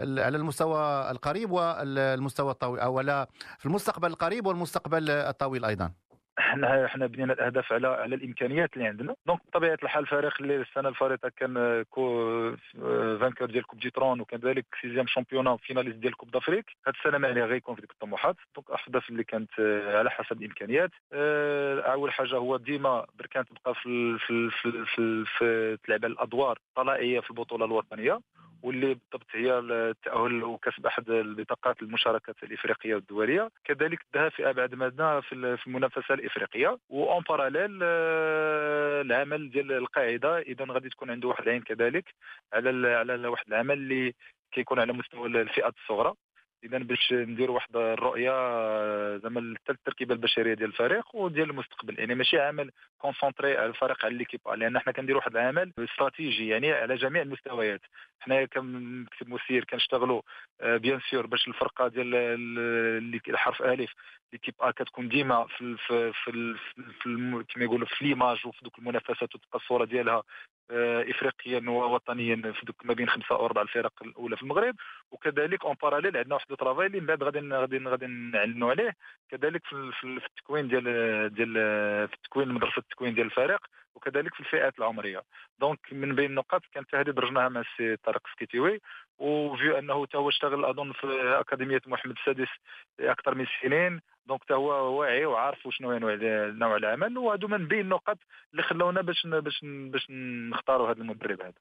[0.00, 3.26] على المستوى القريب والمستوى الطويل أو
[3.58, 6.05] في المستقبل القريب والمستقبل الطويل أيضا.
[6.38, 9.14] إحنا إحنا بنينا الأهداف على على الإمكانيات اللي عندنا.
[9.26, 15.06] donc بطبيعة الحال الفريق اللي السنة الفارطه كان vainqueur ديال coupe du trône وكذلك sixième
[15.06, 18.36] championnat finaliste ديال coupe d'Afrique هاد السنة ما عليه غيكون في ديك الطموحات.
[18.56, 19.50] donc الاهداف اللي كانت
[19.94, 20.90] على حسب الإمكانيات.
[21.12, 27.20] آه، أول حاجة هو ديما بركان تبقى في في في, في, في تلعب الأدوار الطلائعيه
[27.20, 28.20] في البطولة الوطنية.
[28.62, 35.22] واللي بالضبط هي التأهل وكسب أحد البطاقات المشاركات الإفريقية والدوليه كذلك الذهاب في أبعد مدى
[35.22, 36.78] في المنافسة الإفريقية.
[36.88, 40.38] و en parallèle آه، العمل ديال القاعدة.
[40.38, 42.14] إذا غادي تكون عنده واحد العين كذلك
[42.52, 44.14] على على واحد العمل اللي
[44.52, 46.14] كيكون على مستوى الفئات الصغرى.
[46.66, 48.30] اذا باش نديروا واحد الرؤية
[49.16, 51.98] زعما حتى التركيبه البشرية ديال الفريق وديال المستقبل.
[51.98, 56.72] يعني ماشي عمل concentré على الفريق على l'équipe لأن حنا كنديروا واحد العمل استراتيجي يعني
[56.72, 57.80] على جميع المستويات.
[58.20, 60.22] حنايا كمكتب مسير كنشتغلوا
[60.62, 62.14] bien sûr باش الفرقة ديال
[63.28, 63.92] الحرف ألف
[64.32, 66.54] l'équipe A كتكون ديما في في في,
[67.02, 70.22] في كما يقولوا في l'image وفي دوك المنافسات وتبقى الصورة ديالها آه،
[71.10, 74.74] افريقيا ووطنيا في دوك ما بين خمسة أو أربع الفرق الأولى في المغرب.
[75.10, 78.96] وكذلك en parallèle عندنا واحد ال travail اللي من بعد غادي غادي غادي نعلنوا عليه.
[79.30, 80.84] كذلك في, في التكوين ديال
[81.34, 81.52] ديال
[82.08, 83.60] في التكوين مدرسة التكوين ديال الفريق
[83.96, 85.22] وكذلك في الفئات العمرية.
[85.58, 88.80] donc من بين النقاط كانت هذه درجناها مع السي طارق سكيتيوي
[89.18, 91.06] وفي أنه تا هو اشتغل أظن في
[91.40, 92.48] أكاديمية محمد السادس
[93.00, 94.00] أكثر من سنين.
[94.26, 95.98] donc تا هو واعي وعارف شنو هي
[96.52, 98.18] نوع العمل وهادو من بين النقط
[98.52, 100.06] اللي خلونا باش باش باش
[100.50, 101.52] نختاروا هذا المدرب هذا.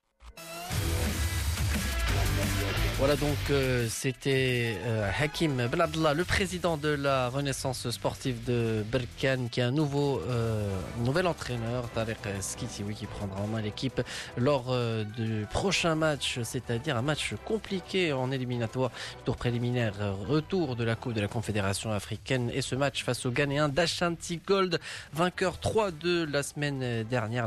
[2.97, 9.49] Voilà donc euh, c'était euh, Hakim Abdallah, le président de la Renaissance sportive de Berkane,
[9.49, 10.69] qui est un nouveau euh,
[11.03, 14.01] nouvel entraîneur, Tarek Skitiwi, qui prendra en main l'équipe
[14.37, 14.73] lors
[15.17, 18.91] du prochain match, c'est-à-dire un match compliqué en éliminatoire,
[19.25, 19.93] tour préliminaire,
[20.27, 24.37] retour de la Coupe de la Confédération africaine et ce match face au Ghanéen d'Ashanti
[24.37, 24.79] Gold,
[25.13, 27.45] vainqueur 3-2 la semaine dernière.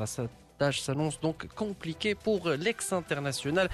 [0.59, 3.69] Tâche s'annonce donc compliquée pour l'ex-international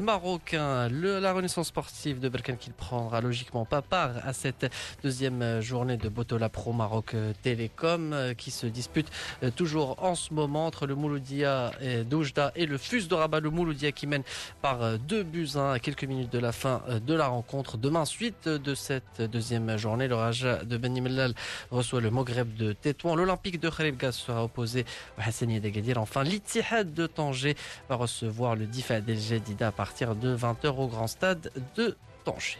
[0.00, 0.88] marocain.
[0.90, 4.66] la Renaissance sportive de Berkane qui ne prendra logiquement pas part à cette
[5.02, 9.08] deuxième journée de Botola Pro Maroc Télécom qui se dispute
[9.56, 11.72] toujours en ce moment entre le Mouloudia
[12.04, 13.40] Doujda et le Fus de Rabat.
[13.40, 14.22] Le Mouloudia qui mène
[14.62, 17.78] par deux buts à quelques minutes de la fin de la rencontre.
[17.78, 21.34] Demain, suite de cette deuxième journée, le Raja de Beni Mellal
[21.70, 23.14] reçoit le Maghreb de Tétouan.
[23.14, 24.84] L'Olympique de Khalif Gas sera opposé
[25.18, 25.98] au Hassani d'Agadir.
[25.98, 27.56] Enfin, l'Ittihad de Tanger
[27.88, 32.58] va recevoir le Difa del Jadida à partir de 20h au Grand Stade de Tanger.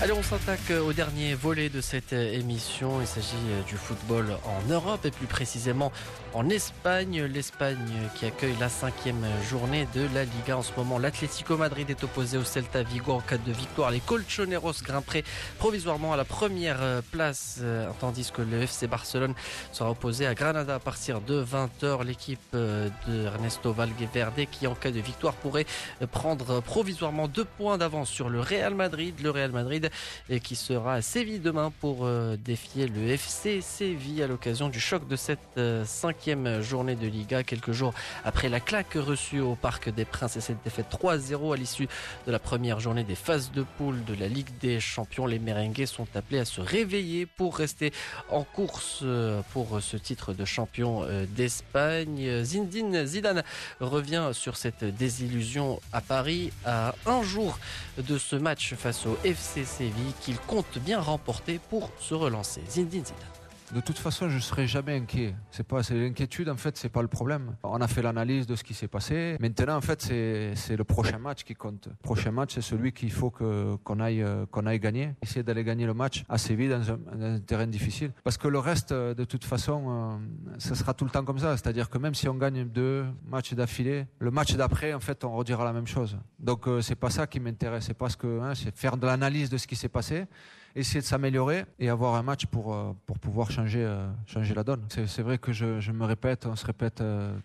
[0.00, 3.00] Allez, on s'attaque au dernier volet de cette émission.
[3.00, 3.28] Il s'agit
[3.66, 5.92] du football en Europe et plus précisément
[6.34, 7.22] en Espagne.
[7.22, 7.78] L'Espagne
[8.16, 10.98] qui accueille la cinquième journée de la Liga en ce moment.
[10.98, 13.92] L'Atlético Madrid est opposé au Celta Vigo en cas de victoire.
[13.92, 15.22] Les Colchoneros grimperaient
[15.58, 17.60] provisoirement à la première place,
[18.00, 19.34] tandis que le FC Barcelone
[19.72, 22.04] sera opposé à Granada à partir de 20h.
[22.04, 22.90] L'équipe de
[23.26, 25.66] Ernesto Valverde qui en cas de victoire pourrait
[26.10, 29.14] prendre provisoirement deux points d'avance sur le Real Madrid.
[29.22, 29.83] Le Real Madrid
[30.28, 32.08] et qui sera à Séville demain pour
[32.38, 37.72] défier le FC Séville à l'occasion du choc de cette cinquième journée de Liga, quelques
[37.72, 41.88] jours après la claque reçue au Parc des Princes et cette défaite 3-0 à l'issue
[42.26, 45.26] de la première journée des phases de poule de la Ligue des Champions.
[45.26, 47.92] Les merengues sont appelés à se réveiller pour rester
[48.30, 52.42] en course euh, pour ce titre de champion euh, d'Espagne.
[52.44, 53.42] Zindine Zidane
[53.80, 57.58] revient sur cette désillusion à Paris à un jour
[57.98, 62.62] de ce match face au FC Séville qu'il compte bien remporter pour se relancer.
[62.68, 63.43] Zindine Zidane.
[63.74, 65.34] De toute façon, je serai jamais inquiet.
[65.50, 67.56] C'est pas, c'est l'inquiétude en fait, c'est pas le problème.
[67.64, 69.36] On a fait l'analyse de ce qui s'est passé.
[69.40, 71.88] Maintenant, en fait, c'est le prochain match qui compte.
[71.88, 74.24] Le prochain match, c'est celui qu'il faut que qu'on aille
[74.66, 75.14] aille gagner.
[75.22, 78.12] Essayer d'aller gagner le match assez vite dans un, terrain difficile.
[78.22, 81.56] Parce que le reste, de toute façon, euh, ça sera tout le temps comme ça.
[81.56, 85.32] C'est-à-dire que même si on gagne deux matchs d'affilée, le match d'après, en fait, on
[85.32, 86.16] redira la même chose.
[86.38, 87.86] Donc, euh, c'est pas ça qui m'intéresse.
[87.86, 90.26] C'est parce que hein, c'est faire de l'analyse de ce qui s'est passé
[90.74, 93.86] essayer de s'améliorer et avoir un match pour, pour pouvoir changer,
[94.26, 94.84] changer la donne.
[94.88, 97.02] C'est vrai que je, me répète, on se répète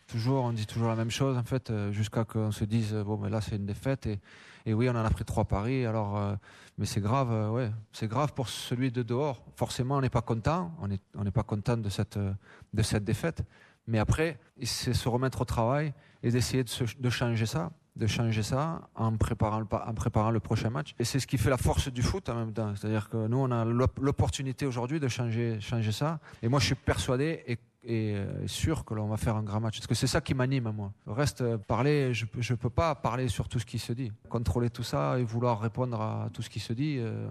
[0.08, 3.30] toujours, on dit toujours la même chose en fait, jusqu'à qu'on se dise bon mais
[3.30, 4.20] là c'est une défaite et,
[4.66, 6.38] et oui on en a pris trois paris alors
[6.78, 9.44] mais c'est grave ouais c'est grave pour celui de dehors.
[9.56, 13.04] Forcément on n'est pas content, on n'est on n'est pas content de cette de cette
[13.04, 13.44] défaite,
[13.86, 16.70] mais après c'est se remettre au travail et d'essayer de,
[17.00, 20.96] de changer ça de changer ça en préparant le, en préparant le prochain match.
[20.98, 22.74] Et c'est ce qui fait la force du foot en même temps.
[22.76, 26.20] C'est-à-dire que nous, on a l'opportunité aujourd'hui de changer, changer ça.
[26.42, 28.16] Et moi, je suis persuadé et, et
[28.48, 29.78] sûr que l'on va faire un grand match.
[29.78, 30.92] Parce que c'est ça qui m'anime moi.
[31.06, 34.12] Le reste, parler, je ne peux pas parler sur tout ce qui se dit.
[34.30, 37.28] Contrôler tout ça et vouloir répondre à tout ce qui se dit, euh,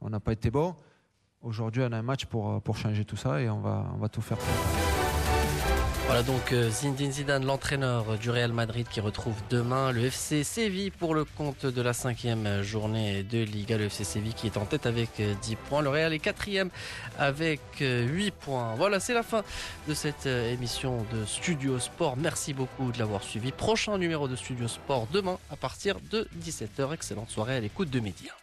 [0.00, 0.74] on n'a pas été bon.
[1.42, 4.08] Aujourd'hui, on a un match pour, pour changer tout ça et on va, on va
[4.08, 4.38] tout faire
[6.08, 11.14] voilà donc Zinedine Zidane, l'entraîneur du Real Madrid qui retrouve demain le FC Séville pour
[11.14, 13.76] le compte de la cinquième journée de Liga.
[13.76, 15.82] Le FC Séville qui est en tête avec 10 points.
[15.82, 16.70] Le Real est quatrième
[17.18, 18.74] avec 8 points.
[18.76, 19.44] Voilà, c'est la fin
[19.86, 22.16] de cette émission de Studio Sport.
[22.16, 23.52] Merci beaucoup de l'avoir suivi.
[23.52, 26.94] Prochain numéro de Studio Sport demain à partir de 17h.
[26.94, 28.38] Excellente soirée à l'écoute de Média.